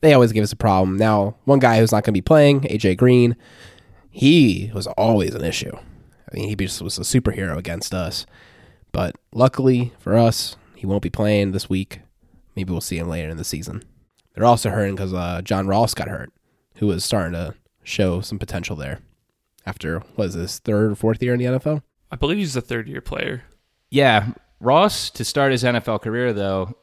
they 0.00 0.12
always 0.12 0.32
give 0.32 0.44
us 0.44 0.52
a 0.52 0.56
problem. 0.56 0.96
Now, 0.96 1.36
one 1.44 1.58
guy 1.58 1.78
who's 1.78 1.92
not 1.92 2.04
going 2.04 2.12
to 2.14 2.18
be 2.18 2.22
playing, 2.22 2.62
AJ 2.62 2.96
Green, 2.96 3.36
he 4.10 4.70
was 4.74 4.86
always 4.86 5.34
an 5.34 5.44
issue. 5.44 5.74
I 5.74 6.36
mean, 6.36 6.48
he 6.48 6.56
just 6.56 6.82
was 6.82 6.98
a 6.98 7.02
superhero 7.02 7.56
against 7.56 7.94
us. 7.94 8.26
But 8.92 9.16
luckily 9.32 9.92
for 9.98 10.16
us, 10.16 10.56
he 10.74 10.86
won't 10.86 11.02
be 11.02 11.10
playing 11.10 11.52
this 11.52 11.68
week. 11.68 12.00
Maybe 12.54 12.72
we'll 12.72 12.80
see 12.80 12.98
him 12.98 13.08
later 13.08 13.28
in 13.28 13.36
the 13.36 13.44
season. 13.44 13.82
They're 14.34 14.44
also 14.44 14.70
hurting 14.70 14.96
because 14.96 15.14
uh, 15.14 15.42
John 15.42 15.66
Ross 15.66 15.94
got 15.94 16.08
hurt, 16.08 16.32
who 16.76 16.86
was 16.86 17.04
starting 17.04 17.32
to 17.32 17.54
show 17.82 18.20
some 18.20 18.38
potential 18.38 18.76
there 18.76 19.00
after, 19.66 20.00
what 20.14 20.28
is 20.28 20.34
this, 20.34 20.58
third 20.58 20.92
or 20.92 20.94
fourth 20.94 21.22
year 21.22 21.34
in 21.34 21.40
the 21.40 21.58
NFL? 21.58 21.82
I 22.10 22.16
believe 22.16 22.38
he's 22.38 22.56
a 22.56 22.60
third 22.60 22.88
year 22.88 23.00
player. 23.00 23.42
Yeah. 23.90 24.32
Ross, 24.60 25.10
to 25.10 25.24
start 25.24 25.52
his 25.52 25.64
NFL 25.64 26.02
career, 26.02 26.32
though, 26.32 26.76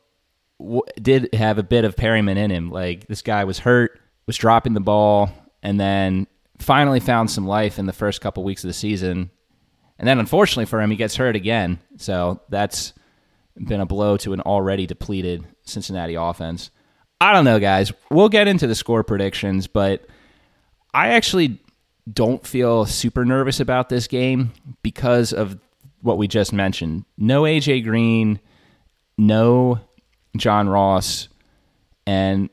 w- 0.59 0.81
did 1.01 1.33
have 1.33 1.57
a 1.57 1.63
bit 1.63 1.85
of 1.85 1.95
Perriman 1.95 2.37
in 2.37 2.51
him. 2.51 2.69
Like 2.71 3.07
this 3.07 3.21
guy 3.21 3.43
was 3.43 3.59
hurt, 3.59 3.99
was 4.25 4.37
dropping 4.37 4.73
the 4.73 4.79
ball, 4.79 5.29
and 5.63 5.79
then 5.79 6.27
finally 6.59 6.99
found 6.99 7.29
some 7.29 7.47
life 7.47 7.79
in 7.79 7.85
the 7.85 7.93
first 7.93 8.21
couple 8.21 8.43
weeks 8.43 8.63
of 8.63 8.67
the 8.67 8.73
season. 8.73 9.29
And 9.97 10.07
then 10.07 10.19
unfortunately 10.19 10.65
for 10.65 10.81
him, 10.81 10.91
he 10.91 10.97
gets 10.97 11.15
hurt 11.15 11.35
again. 11.35 11.79
So 11.97 12.41
that's 12.49 12.93
been 13.57 13.81
a 13.81 13.85
blow 13.85 14.17
to 14.17 14.33
an 14.33 14.41
already 14.41 14.85
depleted 14.85 15.45
Cincinnati 15.63 16.15
offense. 16.15 16.69
I 17.21 17.31
don't 17.31 17.45
know, 17.45 17.59
guys. 17.59 17.93
We'll 18.11 18.29
get 18.29 18.47
into 18.47 18.67
the 18.67 18.75
score 18.75 19.03
predictions, 19.03 19.67
but 19.67 20.05
I 20.93 21.09
actually 21.09 21.59
don't 22.11 22.45
feel 22.45 22.85
super 22.85 23.25
nervous 23.25 23.59
about 23.59 23.89
this 23.89 24.07
game 24.07 24.51
because 24.83 25.33
of 25.33 25.57
what 26.01 26.17
we 26.17 26.27
just 26.27 26.53
mentioned. 26.53 27.05
No 27.17 27.43
AJ 27.43 27.83
Green, 27.83 28.39
no 29.17 29.79
John 30.37 30.69
Ross, 30.69 31.27
and 32.05 32.49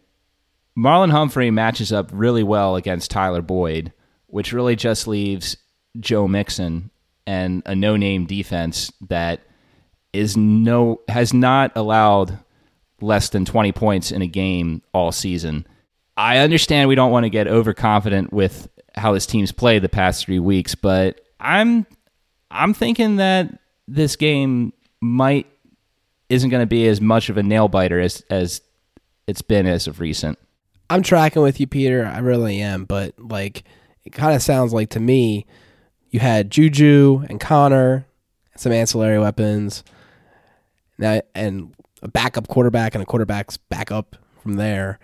Marlon 0.76 1.10
Humphrey 1.10 1.50
matches 1.50 1.92
up 1.92 2.10
really 2.12 2.42
well 2.42 2.76
against 2.76 3.10
Tyler 3.10 3.42
Boyd, 3.42 3.92
which 4.26 4.52
really 4.52 4.76
just 4.76 5.06
leaves 5.06 5.56
Joe 6.00 6.26
Mixon 6.26 6.90
and 7.26 7.62
a 7.66 7.74
no-name 7.74 8.26
defense 8.26 8.90
that 9.08 9.40
is 10.12 10.36
no 10.36 11.00
has 11.08 11.32
not 11.32 11.72
allowed 11.76 12.38
less 13.00 13.28
than 13.28 13.44
20 13.44 13.72
points 13.72 14.10
in 14.10 14.22
a 14.22 14.26
game 14.26 14.82
all 14.94 15.12
season. 15.12 15.66
I 16.16 16.38
understand 16.38 16.88
we 16.88 16.94
don't 16.94 17.12
want 17.12 17.24
to 17.24 17.30
get 17.30 17.48
overconfident 17.48 18.32
with 18.32 18.68
how 18.94 19.12
this 19.12 19.26
team's 19.26 19.52
played 19.52 19.82
the 19.82 19.88
past 19.88 20.24
3 20.24 20.38
weeks, 20.38 20.74
but 20.74 21.20
I'm 21.40 21.86
I'm 22.50 22.74
thinking 22.74 23.16
that 23.16 23.58
this 23.88 24.16
game 24.16 24.72
might 25.00 25.46
isn't 26.32 26.48
going 26.48 26.62
to 26.62 26.66
be 26.66 26.88
as 26.88 27.00
much 27.00 27.28
of 27.28 27.36
a 27.36 27.42
nail 27.42 27.68
biter 27.68 28.00
as 28.00 28.22
as 28.30 28.62
it's 29.26 29.42
been 29.42 29.66
as 29.66 29.86
of 29.86 30.00
recent. 30.00 30.38
I'm 30.88 31.02
tracking 31.02 31.42
with 31.42 31.60
you, 31.60 31.66
Peter. 31.66 32.06
I 32.06 32.18
really 32.18 32.60
am, 32.60 32.84
but 32.84 33.14
like 33.18 33.64
it 34.04 34.10
kind 34.10 34.34
of 34.34 34.42
sounds 34.42 34.72
like 34.72 34.90
to 34.90 35.00
me, 35.00 35.46
you 36.10 36.20
had 36.20 36.50
Juju 36.50 37.26
and 37.28 37.38
Conner, 37.38 38.06
some 38.56 38.72
ancillary 38.72 39.18
weapons, 39.18 39.84
now 40.98 41.20
and 41.34 41.74
a 42.02 42.08
backup 42.08 42.48
quarterback 42.48 42.94
and 42.94 43.02
a 43.02 43.06
quarterback's 43.06 43.58
backup 43.58 44.16
from 44.42 44.54
there, 44.54 44.98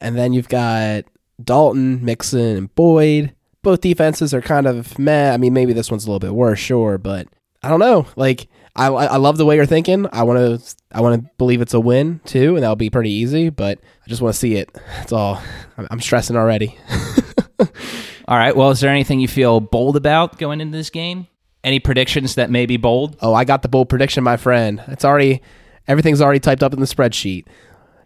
and 0.00 0.16
then 0.16 0.32
you've 0.32 0.48
got 0.48 1.04
Dalton, 1.42 2.04
Mixon, 2.04 2.56
and 2.56 2.74
Boyd. 2.74 3.32
Both 3.62 3.80
defenses 3.80 4.34
are 4.34 4.42
kind 4.42 4.66
of 4.66 4.98
meh. 4.98 5.32
I 5.32 5.36
mean, 5.36 5.54
maybe 5.54 5.72
this 5.72 5.90
one's 5.90 6.04
a 6.04 6.08
little 6.08 6.20
bit 6.20 6.34
worse, 6.34 6.58
sure, 6.58 6.98
but 6.98 7.28
I 7.62 7.68
don't 7.68 7.80
know. 7.80 8.06
Like 8.16 8.48
I 8.76 8.86
I 8.86 9.16
love 9.16 9.36
the 9.36 9.46
way 9.46 9.56
you're 9.56 9.66
thinking. 9.66 10.06
I 10.12 10.24
want 10.24 10.38
to 10.38 10.76
I 10.92 11.00
want 11.00 11.22
to 11.22 11.30
believe 11.38 11.60
it's 11.60 11.74
a 11.74 11.80
win 11.80 12.20
too, 12.24 12.56
and 12.56 12.62
that'll 12.62 12.76
be 12.76 12.90
pretty 12.90 13.10
easy. 13.10 13.48
But 13.50 13.78
I 14.04 14.08
just 14.08 14.20
want 14.20 14.34
to 14.34 14.38
see 14.38 14.56
it. 14.56 14.72
That's 14.96 15.12
all. 15.12 15.40
I'm 15.76 16.00
stressing 16.00 16.36
already. 16.36 16.76
all 17.60 18.36
right. 18.36 18.56
Well, 18.56 18.70
is 18.70 18.80
there 18.80 18.90
anything 18.90 19.20
you 19.20 19.28
feel 19.28 19.60
bold 19.60 19.96
about 19.96 20.38
going 20.38 20.60
into 20.60 20.76
this 20.76 20.90
game? 20.90 21.28
Any 21.62 21.78
predictions 21.78 22.34
that 22.34 22.50
may 22.50 22.66
be 22.66 22.76
bold? 22.76 23.16
Oh, 23.22 23.32
I 23.32 23.44
got 23.44 23.62
the 23.62 23.68
bold 23.68 23.88
prediction, 23.88 24.24
my 24.24 24.36
friend. 24.36 24.82
It's 24.88 25.04
already 25.04 25.40
everything's 25.86 26.20
already 26.20 26.40
typed 26.40 26.62
up 26.62 26.72
in 26.72 26.80
the 26.80 26.86
spreadsheet. 26.86 27.46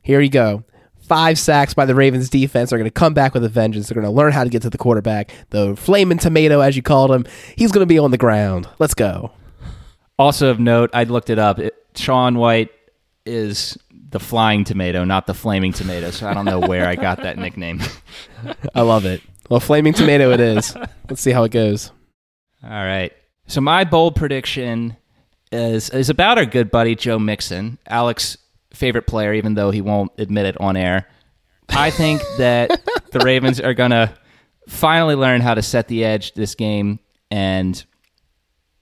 Here 0.02 0.20
you 0.20 0.30
go. 0.30 0.64
Five 1.00 1.38
sacks 1.38 1.72
by 1.72 1.86
the 1.86 1.94
Ravens 1.94 2.28
defense 2.28 2.70
are 2.70 2.76
going 2.76 2.84
to 2.84 2.90
come 2.90 3.14
back 3.14 3.32
with 3.32 3.42
a 3.42 3.48
vengeance. 3.48 3.88
They're 3.88 3.94
going 3.94 4.04
to 4.04 4.10
learn 4.10 4.32
how 4.32 4.44
to 4.44 4.50
get 4.50 4.60
to 4.62 4.70
the 4.70 4.76
quarterback. 4.76 5.32
The 5.48 5.74
flaming 5.74 6.18
tomato, 6.18 6.60
as 6.60 6.76
you 6.76 6.82
called 6.82 7.10
him, 7.10 7.24
he's 7.56 7.72
going 7.72 7.82
to 7.82 7.86
be 7.86 7.98
on 7.98 8.10
the 8.10 8.18
ground. 8.18 8.68
Let's 8.78 8.92
go. 8.92 9.32
Also 10.18 10.50
of 10.50 10.58
note, 10.58 10.90
I 10.92 11.04
looked 11.04 11.30
it 11.30 11.38
up. 11.38 11.58
It, 11.58 11.74
Shaun 11.94 12.38
White 12.38 12.70
is 13.24 13.78
the 14.10 14.20
flying 14.20 14.64
tomato, 14.64 15.04
not 15.04 15.26
the 15.26 15.34
flaming 15.34 15.72
tomato. 15.72 16.10
So 16.10 16.26
I 16.28 16.34
don't 16.34 16.44
know 16.44 16.60
where 16.60 16.88
I 16.88 16.96
got 16.96 17.22
that 17.22 17.38
nickname. 17.38 17.80
I 18.74 18.80
love 18.82 19.04
it. 19.04 19.22
Well, 19.48 19.60
flaming 19.60 19.92
tomato 19.92 20.30
it 20.30 20.40
is. 20.40 20.74
Let's 21.08 21.22
see 21.22 21.30
how 21.30 21.44
it 21.44 21.52
goes. 21.52 21.90
All 22.62 22.70
right. 22.70 23.12
So 23.46 23.60
my 23.60 23.84
bold 23.84 24.16
prediction 24.16 24.96
is 25.50 25.88
is 25.90 26.10
about 26.10 26.36
our 26.36 26.44
good 26.44 26.70
buddy 26.70 26.94
Joe 26.94 27.18
Mixon, 27.18 27.78
Alec's 27.86 28.36
favorite 28.72 29.06
player, 29.06 29.32
even 29.32 29.54
though 29.54 29.70
he 29.70 29.80
won't 29.80 30.12
admit 30.18 30.46
it 30.46 30.60
on 30.60 30.76
air. 30.76 31.06
I 31.70 31.90
think 31.90 32.22
that 32.38 32.80
the 33.12 33.20
Ravens 33.20 33.60
are 33.60 33.74
gonna 33.74 34.14
finally 34.68 35.14
learn 35.14 35.40
how 35.40 35.54
to 35.54 35.62
set 35.62 35.88
the 35.88 36.04
edge 36.04 36.34
this 36.34 36.54
game 36.54 36.98
and 37.30 37.82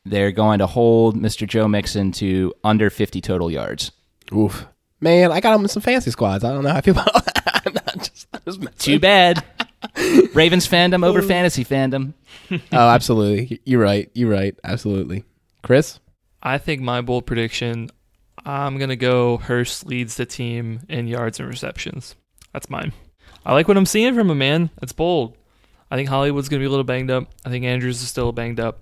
they're 0.07 0.33
going 0.33 0.59
to 0.61 0.67
hold 0.67 1.17
Mr. 1.17 1.47
Joe 1.47 1.69
Mixon 1.69 2.13
to 2.13 2.53
under 2.65 2.91
50 2.91 3.21
total 3.21 3.51
yards. 3.51 3.93
Oof. 4.35 4.67
Man, 5.01 5.31
I 5.31 5.41
got 5.41 5.55
him 5.55 5.63
in 5.63 5.69
some 5.69 5.83
fancy 5.83 6.11
squads. 6.11 6.45
I 6.45 6.53
don't 6.53 6.63
know 6.65 6.71
how 6.71 6.77
I 6.77 6.81
feel 6.81 6.95
about 6.99 7.25
that. 7.25 7.97
just, 8.15 8.27
just 8.45 8.79
Too 8.79 8.99
bad. 8.99 9.45
Ravens 10.35 10.67
fandom 10.67 11.05
over 11.05 11.23
fantasy 11.23 11.65
fandom. 11.65 12.15
oh, 12.51 12.61
absolutely. 12.73 13.61
You're 13.65 13.83
right. 13.83 14.11
You're 14.15 14.31
right. 14.31 14.57
Absolutely. 14.65 15.25
Chris? 15.63 15.99
I 16.43 16.59
think 16.59 16.81
my 16.81 17.01
bold 17.01 17.27
prediction 17.27 17.91
I'm 18.45 18.79
going 18.79 18.91
to 18.91 18.97
go 18.97 19.39
Hurst 19.39 19.87
leads 19.87 20.17
the 20.17 20.25
team 20.25 20.81
in 20.89 21.09
yards 21.09 21.41
and 21.41 21.49
receptions. 21.49 22.15
That's 22.53 22.71
mine. 22.71 22.93
I 23.45 23.53
like 23.53 23.67
what 23.67 23.77
I'm 23.77 23.87
seeing 23.87 24.15
from 24.15 24.31
him, 24.31 24.39
man. 24.39 24.71
It's 24.81 24.93
bold. 24.93 25.37
I 25.91 25.97
think 25.97 26.09
Hollywood's 26.09 26.49
going 26.49 26.61
to 26.61 26.63
be 26.63 26.67
a 26.67 26.71
little 26.71 26.85
banged 26.85 27.11
up. 27.11 27.29
I 27.45 27.51
think 27.51 27.65
Andrews 27.65 28.03
is 28.03 28.09
still 28.09 28.31
banged 28.33 28.61
up. 28.61 28.81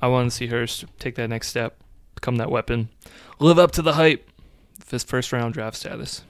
I 0.00 0.08
want 0.08 0.30
to 0.30 0.36
see 0.36 0.46
Hurst 0.46 0.84
take 0.98 1.14
that 1.16 1.28
next 1.28 1.48
step, 1.48 1.82
become 2.14 2.36
that 2.36 2.50
weapon, 2.50 2.88
live 3.38 3.58
up 3.58 3.72
to 3.72 3.82
the 3.82 3.94
hype 3.94 4.30
of 4.80 4.90
his 4.90 5.04
first 5.04 5.32
round 5.32 5.54
draft 5.54 5.76
status. 5.76 6.22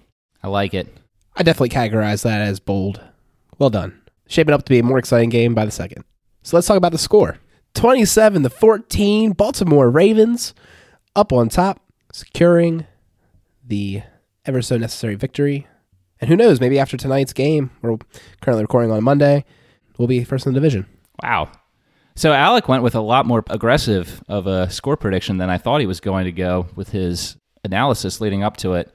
I 0.42 0.48
like 0.48 0.75
it. 0.75 0.88
I 1.34 1.42
definitely 1.42 1.70
categorize 1.70 2.22
that 2.22 2.40
as 2.40 2.60
bold. 2.60 3.00
Well 3.58 3.70
done. 3.70 4.00
Shaping 4.28 4.54
up 4.54 4.64
to 4.64 4.70
be 4.70 4.78
a 4.78 4.82
more 4.82 4.98
exciting 4.98 5.30
game 5.30 5.54
by 5.54 5.64
the 5.64 5.70
second. 5.70 6.04
So 6.42 6.56
let's 6.56 6.66
talk 6.66 6.76
about 6.76 6.92
the 6.92 6.98
score 6.98 7.38
27 7.75 8.42
to 8.42 8.50
14. 8.50 9.32
Baltimore 9.32 9.90
Ravens 9.90 10.54
up 11.14 11.32
on 11.32 11.48
top, 11.48 11.80
securing 12.12 12.86
the 13.66 14.02
ever 14.44 14.62
so 14.62 14.76
necessary 14.76 15.16
victory 15.16 15.66
And 16.20 16.30
who 16.30 16.36
knows? 16.36 16.60
Maybe 16.60 16.78
after 16.78 16.96
tonight's 16.96 17.32
game, 17.32 17.70
we're 17.82 17.96
currently 18.40 18.62
recording 18.62 18.90
on 18.90 19.02
Monday, 19.02 19.44
we'll 19.98 20.08
be 20.08 20.25
first 20.25 20.46
in 20.46 20.54
the 20.54 20.60
division. 20.60 20.86
Wow. 21.22 21.50
So 22.16 22.32
Alec 22.32 22.66
went 22.66 22.82
with 22.82 22.94
a 22.94 23.00
lot 23.00 23.26
more 23.26 23.44
aggressive 23.50 24.23
of 24.26 24.46
a 24.46 24.70
score 24.70 24.96
prediction 24.96 25.37
than 25.37 25.50
I 25.50 25.58
thought 25.58 25.80
he 25.80 25.87
was 25.87 26.00
going 26.00 26.25
to 26.25 26.32
go 26.32 26.66
with 26.75 26.88
his 26.88 27.37
analysis 27.62 28.23
leading 28.23 28.42
up 28.42 28.56
to 28.58 28.73
it. 28.73 28.90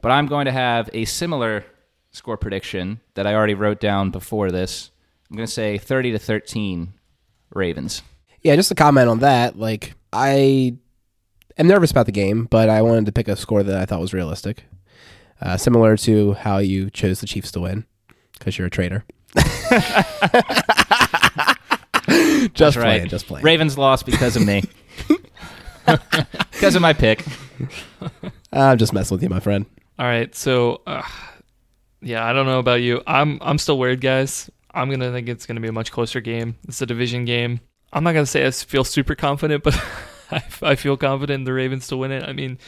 But 0.00 0.10
I'm 0.10 0.26
going 0.26 0.46
to 0.46 0.52
have 0.52 0.88
a 0.94 1.04
similar 1.04 1.66
score 2.12 2.38
prediction 2.38 3.00
that 3.12 3.26
I 3.26 3.34
already 3.34 3.52
wrote 3.52 3.78
down 3.78 4.10
before 4.10 4.50
this. 4.50 4.90
I'm 5.30 5.36
going 5.36 5.46
to 5.46 5.52
say 5.52 5.76
30 5.76 6.12
to 6.12 6.18
13 6.18 6.94
Ravens. 7.50 8.00
Yeah, 8.40 8.56
just 8.56 8.70
a 8.70 8.74
comment 8.74 9.10
on 9.10 9.18
that. 9.18 9.58
Like, 9.58 9.92
I 10.10 10.78
am 11.58 11.68
nervous 11.68 11.90
about 11.90 12.06
the 12.06 12.12
game, 12.12 12.46
but 12.46 12.70
I 12.70 12.80
wanted 12.80 13.04
to 13.04 13.12
pick 13.12 13.28
a 13.28 13.36
score 13.36 13.62
that 13.62 13.76
I 13.76 13.84
thought 13.84 14.00
was 14.00 14.14
realistic. 14.14 14.64
Uh, 15.42 15.58
similar 15.58 15.98
to 15.98 16.32
how 16.32 16.56
you 16.56 16.88
chose 16.88 17.20
the 17.20 17.26
Chiefs 17.26 17.52
to 17.52 17.60
win 17.60 17.84
because 18.38 18.56
you're 18.56 18.68
a 18.68 18.70
traitor. 18.70 19.04
just 22.54 22.76
right. 22.76 22.84
playing, 22.84 23.08
just 23.08 23.26
playing. 23.26 23.44
Ravens 23.44 23.78
lost 23.78 24.06
because 24.06 24.36
of 24.36 24.46
me. 24.46 24.62
because 26.52 26.74
of 26.74 26.82
my 26.82 26.92
pick. 26.92 27.24
I'm 28.52 28.78
just 28.78 28.92
messing 28.92 29.14
with 29.14 29.22
you, 29.22 29.28
my 29.28 29.40
friend. 29.40 29.66
All 29.98 30.06
right, 30.06 30.34
so 30.34 30.82
uh, 30.86 31.02
yeah, 32.00 32.24
I 32.24 32.32
don't 32.32 32.46
know 32.46 32.58
about 32.58 32.82
you. 32.82 33.02
I'm 33.06 33.38
I'm 33.40 33.58
still 33.58 33.78
worried, 33.78 34.00
guys. 34.00 34.50
I'm 34.74 34.90
gonna 34.90 35.12
think 35.12 35.28
it's 35.28 35.46
gonna 35.46 35.60
be 35.60 35.68
a 35.68 35.72
much 35.72 35.92
closer 35.92 36.20
game. 36.20 36.56
It's 36.66 36.82
a 36.82 36.86
division 36.86 37.24
game. 37.24 37.60
I'm 37.92 38.04
not 38.04 38.12
gonna 38.12 38.26
say 38.26 38.46
I 38.46 38.50
feel 38.50 38.84
super 38.84 39.14
confident, 39.14 39.62
but 39.62 39.74
I, 40.30 40.42
I 40.62 40.74
feel 40.74 40.96
confident 40.96 41.40
in 41.40 41.44
the 41.44 41.52
Ravens 41.52 41.86
to 41.88 41.96
win 41.96 42.10
it. 42.10 42.28
I 42.28 42.32
mean, 42.32 42.58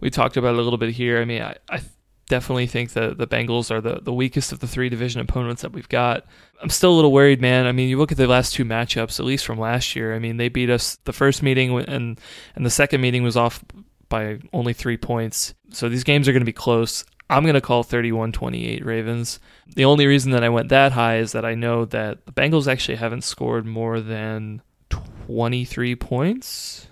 we 0.00 0.10
talked 0.10 0.36
about 0.36 0.54
it 0.54 0.58
a 0.58 0.62
little 0.62 0.78
bit 0.78 0.90
here. 0.90 1.20
I 1.20 1.24
mean, 1.24 1.42
I, 1.42 1.56
I 1.70 1.80
definitely 2.28 2.66
think 2.66 2.92
that 2.92 3.18
the 3.18 3.26
Bengals 3.26 3.70
are 3.70 3.80
the, 3.80 4.00
the 4.02 4.12
weakest 4.12 4.52
of 4.52 4.60
the 4.60 4.66
three 4.66 4.88
division 4.88 5.20
opponents 5.20 5.62
that 5.62 5.72
we've 5.72 5.88
got. 5.88 6.26
I'm 6.62 6.70
still 6.70 6.92
a 6.92 6.96
little 6.96 7.12
worried, 7.12 7.40
man. 7.40 7.66
I 7.66 7.72
mean, 7.72 7.88
you 7.88 7.98
look 7.98 8.12
at 8.12 8.18
the 8.18 8.26
last 8.26 8.54
two 8.54 8.64
matchups, 8.64 9.18
at 9.18 9.26
least 9.26 9.44
from 9.44 9.58
last 9.58 9.96
year. 9.96 10.14
I 10.14 10.18
mean, 10.18 10.36
they 10.36 10.48
beat 10.48 10.70
us 10.70 10.96
the 11.04 11.12
first 11.12 11.42
meeting 11.42 11.76
and 11.88 12.20
and 12.54 12.66
the 12.66 12.70
second 12.70 13.00
meeting 13.00 13.22
was 13.22 13.36
off 13.36 13.64
by 14.08 14.38
only 14.52 14.72
three 14.72 14.96
points. 14.96 15.54
So 15.70 15.88
these 15.88 16.04
games 16.04 16.28
are 16.28 16.32
going 16.32 16.40
to 16.40 16.46
be 16.46 16.52
close. 16.52 17.04
I'm 17.30 17.42
going 17.42 17.54
to 17.54 17.60
call 17.60 17.82
31 17.82 18.32
28 18.32 18.84
Ravens. 18.84 19.38
The 19.74 19.84
only 19.84 20.06
reason 20.06 20.32
that 20.32 20.44
I 20.44 20.48
went 20.48 20.70
that 20.70 20.92
high 20.92 21.18
is 21.18 21.32
that 21.32 21.44
I 21.44 21.54
know 21.54 21.84
that 21.86 22.24
the 22.24 22.32
Bengals 22.32 22.70
actually 22.70 22.96
haven't 22.96 23.24
scored 23.24 23.66
more 23.66 24.00
than 24.00 24.62
23 24.90 25.94
points 25.96 26.88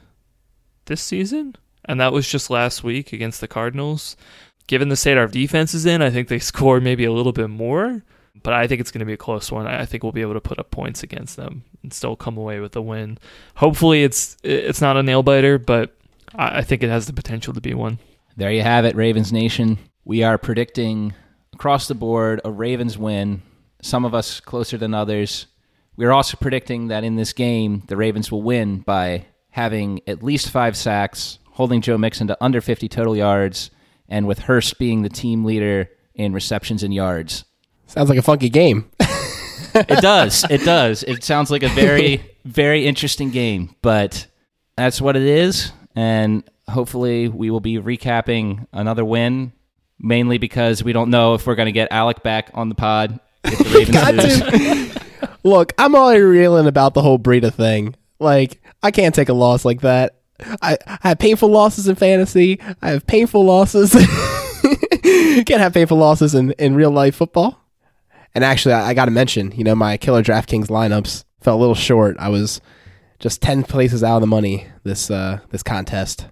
this 0.84 1.02
season. 1.02 1.56
And 1.86 2.00
that 2.00 2.12
was 2.12 2.28
just 2.28 2.50
last 2.50 2.82
week 2.82 3.12
against 3.12 3.40
the 3.40 3.48
Cardinals. 3.48 4.16
Given 4.66 4.88
the 4.88 4.96
state 4.96 5.16
our 5.16 5.26
defense 5.26 5.74
is 5.74 5.86
in, 5.86 6.02
I 6.02 6.10
think 6.10 6.28
they 6.28 6.38
score 6.40 6.80
maybe 6.80 7.04
a 7.04 7.12
little 7.12 7.32
bit 7.32 7.50
more. 7.50 8.02
But 8.42 8.52
I 8.52 8.66
think 8.66 8.80
it's 8.80 8.90
going 8.90 9.00
to 9.00 9.06
be 9.06 9.14
a 9.14 9.16
close 9.16 9.50
one. 9.50 9.66
I 9.66 9.86
think 9.86 10.02
we'll 10.02 10.12
be 10.12 10.20
able 10.20 10.34
to 10.34 10.40
put 10.40 10.58
up 10.58 10.70
points 10.70 11.02
against 11.02 11.36
them 11.36 11.64
and 11.82 11.92
still 11.92 12.16
come 12.16 12.36
away 12.36 12.60
with 12.60 12.76
a 12.76 12.82
win. 12.82 13.18
Hopefully, 13.56 14.04
it's 14.04 14.36
it's 14.42 14.80
not 14.80 14.96
a 14.96 15.02
nail 15.02 15.22
biter, 15.22 15.58
but 15.58 15.96
I 16.34 16.62
think 16.62 16.82
it 16.82 16.90
has 16.90 17.06
the 17.06 17.12
potential 17.12 17.54
to 17.54 17.60
be 17.60 17.74
one. 17.74 17.98
There 18.36 18.52
you 18.52 18.62
have 18.62 18.84
it, 18.84 18.94
Ravens 18.94 19.32
Nation. 19.32 19.78
We 20.04 20.22
are 20.22 20.36
predicting 20.36 21.14
across 21.54 21.88
the 21.88 21.94
board 21.94 22.40
a 22.44 22.50
Ravens 22.50 22.98
win, 22.98 23.42
some 23.80 24.04
of 24.04 24.14
us 24.14 24.40
closer 24.40 24.76
than 24.76 24.92
others. 24.92 25.46
We're 25.96 26.12
also 26.12 26.36
predicting 26.36 26.88
that 26.88 27.04
in 27.04 27.16
this 27.16 27.32
game, 27.32 27.82
the 27.86 27.96
Ravens 27.96 28.30
will 28.30 28.42
win 28.42 28.80
by 28.80 29.24
having 29.50 30.02
at 30.06 30.22
least 30.22 30.50
five 30.50 30.76
sacks, 30.76 31.38
holding 31.52 31.80
Joe 31.80 31.96
Mixon 31.96 32.26
to 32.26 32.36
under 32.44 32.60
50 32.60 32.88
total 32.90 33.16
yards, 33.16 33.70
and 34.08 34.26
with 34.26 34.40
Hurst 34.40 34.78
being 34.78 35.02
the 35.02 35.08
team 35.08 35.44
leader 35.44 35.90
in 36.14 36.32
receptions 36.32 36.82
and 36.82 36.94
yards. 36.94 37.44
Sounds 37.86 38.08
like 38.08 38.18
a 38.18 38.22
funky 38.22 38.48
game. 38.48 38.90
it 39.00 40.00
does. 40.00 40.44
It 40.50 40.64
does. 40.64 41.02
It 41.02 41.22
sounds 41.22 41.50
like 41.50 41.62
a 41.62 41.68
very, 41.68 42.24
very 42.44 42.86
interesting 42.86 43.30
game, 43.30 43.74
but 43.82 44.26
that's 44.76 45.00
what 45.00 45.16
it 45.16 45.22
is. 45.22 45.72
And 45.94 46.42
hopefully, 46.68 47.28
we 47.28 47.50
will 47.50 47.60
be 47.60 47.76
recapping 47.76 48.66
another 48.72 49.04
win, 49.04 49.52
mainly 49.98 50.38
because 50.38 50.82
we 50.82 50.92
don't 50.92 51.10
know 51.10 51.34
if 51.34 51.46
we're 51.46 51.54
going 51.54 51.66
to 51.66 51.72
get 51.72 51.88
Alec 51.90 52.22
back 52.22 52.50
on 52.54 52.68
the 52.68 52.74
pod 52.74 53.20
if 53.44 53.58
the 53.58 53.92
Ravens 53.92 54.42
lose. 54.42 55.38
Look, 55.44 55.72
I'm 55.78 55.94
already 55.94 56.22
reeling 56.22 56.66
about 56.66 56.94
the 56.94 57.02
whole 57.02 57.18
Breida 57.18 57.54
thing. 57.54 57.94
Like, 58.18 58.60
I 58.82 58.90
can't 58.90 59.14
take 59.14 59.28
a 59.28 59.34
loss 59.34 59.64
like 59.64 59.82
that. 59.82 60.15
I, 60.62 60.76
I 60.86 61.08
have 61.08 61.18
painful 61.18 61.48
losses 61.48 61.88
in 61.88 61.96
fantasy. 61.96 62.60
I 62.82 62.90
have 62.90 63.06
painful 63.06 63.44
losses. 63.44 63.92
Can't 65.02 65.60
have 65.60 65.74
painful 65.74 65.96
losses 65.96 66.34
in, 66.34 66.52
in 66.52 66.74
real 66.74 66.90
life 66.90 67.14
football. 67.14 67.62
And 68.34 68.44
actually, 68.44 68.74
I, 68.74 68.88
I 68.88 68.94
got 68.94 69.06
to 69.06 69.10
mention, 69.10 69.52
you 69.52 69.64
know, 69.64 69.74
my 69.74 69.96
killer 69.96 70.22
DraftKings 70.22 70.66
lineups 70.66 71.24
fell 71.40 71.56
a 71.56 71.60
little 71.60 71.74
short. 71.74 72.16
I 72.18 72.28
was 72.28 72.60
just 73.18 73.40
ten 73.40 73.62
places 73.62 74.02
out 74.02 74.16
of 74.16 74.20
the 74.20 74.26
money 74.26 74.66
this 74.84 75.10
uh, 75.10 75.40
this 75.50 75.62
contest. 75.62 76.26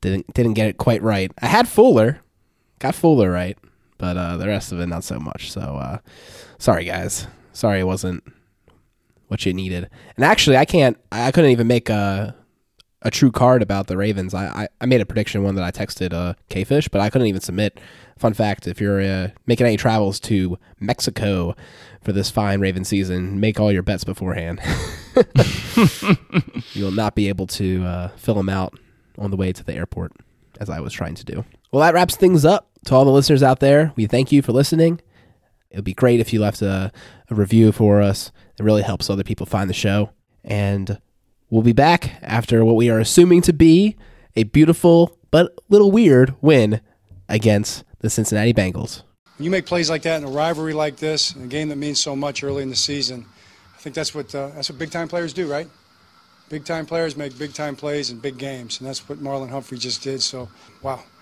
Didn't 0.00 0.32
didn't 0.32 0.54
get 0.54 0.68
it 0.68 0.78
quite 0.78 1.02
right. 1.02 1.30
I 1.42 1.46
had 1.46 1.68
Fuller, 1.68 2.20
got 2.78 2.94
Fuller 2.94 3.30
right, 3.30 3.58
but 3.98 4.16
uh, 4.16 4.38
the 4.38 4.46
rest 4.46 4.72
of 4.72 4.80
it 4.80 4.86
not 4.86 5.04
so 5.04 5.18
much. 5.18 5.52
So 5.52 5.60
uh, 5.60 5.98
sorry, 6.58 6.84
guys. 6.86 7.26
Sorry, 7.52 7.80
it 7.80 7.84
wasn't 7.84 8.24
what 9.28 9.44
you 9.44 9.52
needed. 9.52 9.90
And 10.16 10.24
actually, 10.24 10.56
I 10.56 10.64
can't. 10.64 10.96
I 11.12 11.30
couldn't 11.30 11.50
even 11.50 11.66
make 11.66 11.90
a 11.90 12.34
a 13.02 13.10
true 13.10 13.30
card 13.30 13.62
about 13.62 13.86
the 13.86 13.96
Ravens. 13.96 14.34
I, 14.34 14.46
I, 14.46 14.68
I 14.80 14.86
made 14.86 15.00
a 15.00 15.06
prediction 15.06 15.42
one 15.42 15.54
that 15.54 15.64
I 15.64 15.70
texted 15.70 16.12
uh, 16.12 16.34
K-Fish, 16.48 16.88
but 16.88 17.00
I 17.00 17.10
couldn't 17.10 17.28
even 17.28 17.40
submit. 17.40 17.80
Fun 18.18 18.34
fact: 18.34 18.66
if 18.66 18.80
you're 18.80 19.00
uh, 19.00 19.28
making 19.46 19.66
any 19.66 19.76
travels 19.76 20.20
to 20.20 20.58
Mexico 20.78 21.54
for 22.02 22.12
this 22.12 22.30
fine 22.30 22.60
Raven 22.60 22.84
season, 22.84 23.40
make 23.40 23.58
all 23.58 23.72
your 23.72 23.82
bets 23.82 24.04
beforehand. 24.04 24.60
you 26.72 26.84
will 26.84 26.90
not 26.90 27.14
be 27.14 27.28
able 27.28 27.46
to 27.46 27.84
uh, 27.84 28.08
fill 28.16 28.34
them 28.34 28.48
out 28.48 28.78
on 29.18 29.30
the 29.30 29.36
way 29.36 29.52
to 29.52 29.64
the 29.64 29.74
airport, 29.74 30.12
as 30.60 30.68
I 30.68 30.80
was 30.80 30.92
trying 30.92 31.14
to 31.14 31.24
do. 31.24 31.44
Well, 31.72 31.80
that 31.82 31.94
wraps 31.94 32.16
things 32.16 32.44
up. 32.44 32.66
To 32.86 32.94
all 32.94 33.04
the 33.04 33.10
listeners 33.10 33.42
out 33.42 33.60
there, 33.60 33.92
we 33.94 34.06
thank 34.06 34.32
you 34.32 34.40
for 34.40 34.52
listening. 34.52 35.00
It 35.70 35.76
would 35.76 35.84
be 35.84 35.92
great 35.92 36.18
if 36.18 36.32
you 36.32 36.40
left 36.40 36.62
a, 36.62 36.90
a 37.28 37.34
review 37.34 37.72
for 37.72 38.00
us. 38.00 38.32
It 38.58 38.62
really 38.62 38.82
helps 38.82 39.08
other 39.08 39.22
people 39.22 39.46
find 39.46 39.68
the 39.68 39.74
show. 39.74 40.10
And 40.42 40.98
We'll 41.50 41.62
be 41.62 41.72
back 41.72 42.12
after 42.22 42.64
what 42.64 42.76
we 42.76 42.88
are 42.90 43.00
assuming 43.00 43.42
to 43.42 43.52
be 43.52 43.96
a 44.36 44.44
beautiful 44.44 45.18
but 45.32 45.52
little 45.68 45.90
weird 45.90 46.34
win 46.40 46.80
against 47.28 47.84
the 47.98 48.08
Cincinnati 48.08 48.54
Bengals. 48.54 49.02
You 49.38 49.50
make 49.50 49.66
plays 49.66 49.90
like 49.90 50.02
that 50.02 50.22
in 50.22 50.28
a 50.28 50.30
rivalry 50.30 50.74
like 50.74 50.96
this, 50.96 51.34
in 51.34 51.42
a 51.42 51.46
game 51.46 51.68
that 51.70 51.76
means 51.76 51.98
so 51.98 52.14
much 52.14 52.44
early 52.44 52.62
in 52.62 52.70
the 52.70 52.76
season, 52.76 53.26
I 53.80 53.82
think 53.82 53.96
that's 53.96 54.14
what 54.14 54.34
uh, 54.34 54.48
that's 54.48 54.68
what 54.68 54.78
big 54.78 54.90
time 54.90 55.08
players 55.08 55.32
do, 55.32 55.50
right? 55.50 55.66
Big 56.50 56.66
time 56.66 56.84
players 56.84 57.16
make 57.16 57.36
big 57.38 57.54
time 57.54 57.74
plays 57.74 58.10
in 58.10 58.18
big 58.18 58.36
games, 58.36 58.78
and 58.78 58.86
that's 58.86 59.08
what 59.08 59.18
Marlon 59.18 59.48
Humphrey 59.48 59.78
just 59.78 60.02
did. 60.02 60.20
So, 60.20 60.50
wow. 60.82 61.02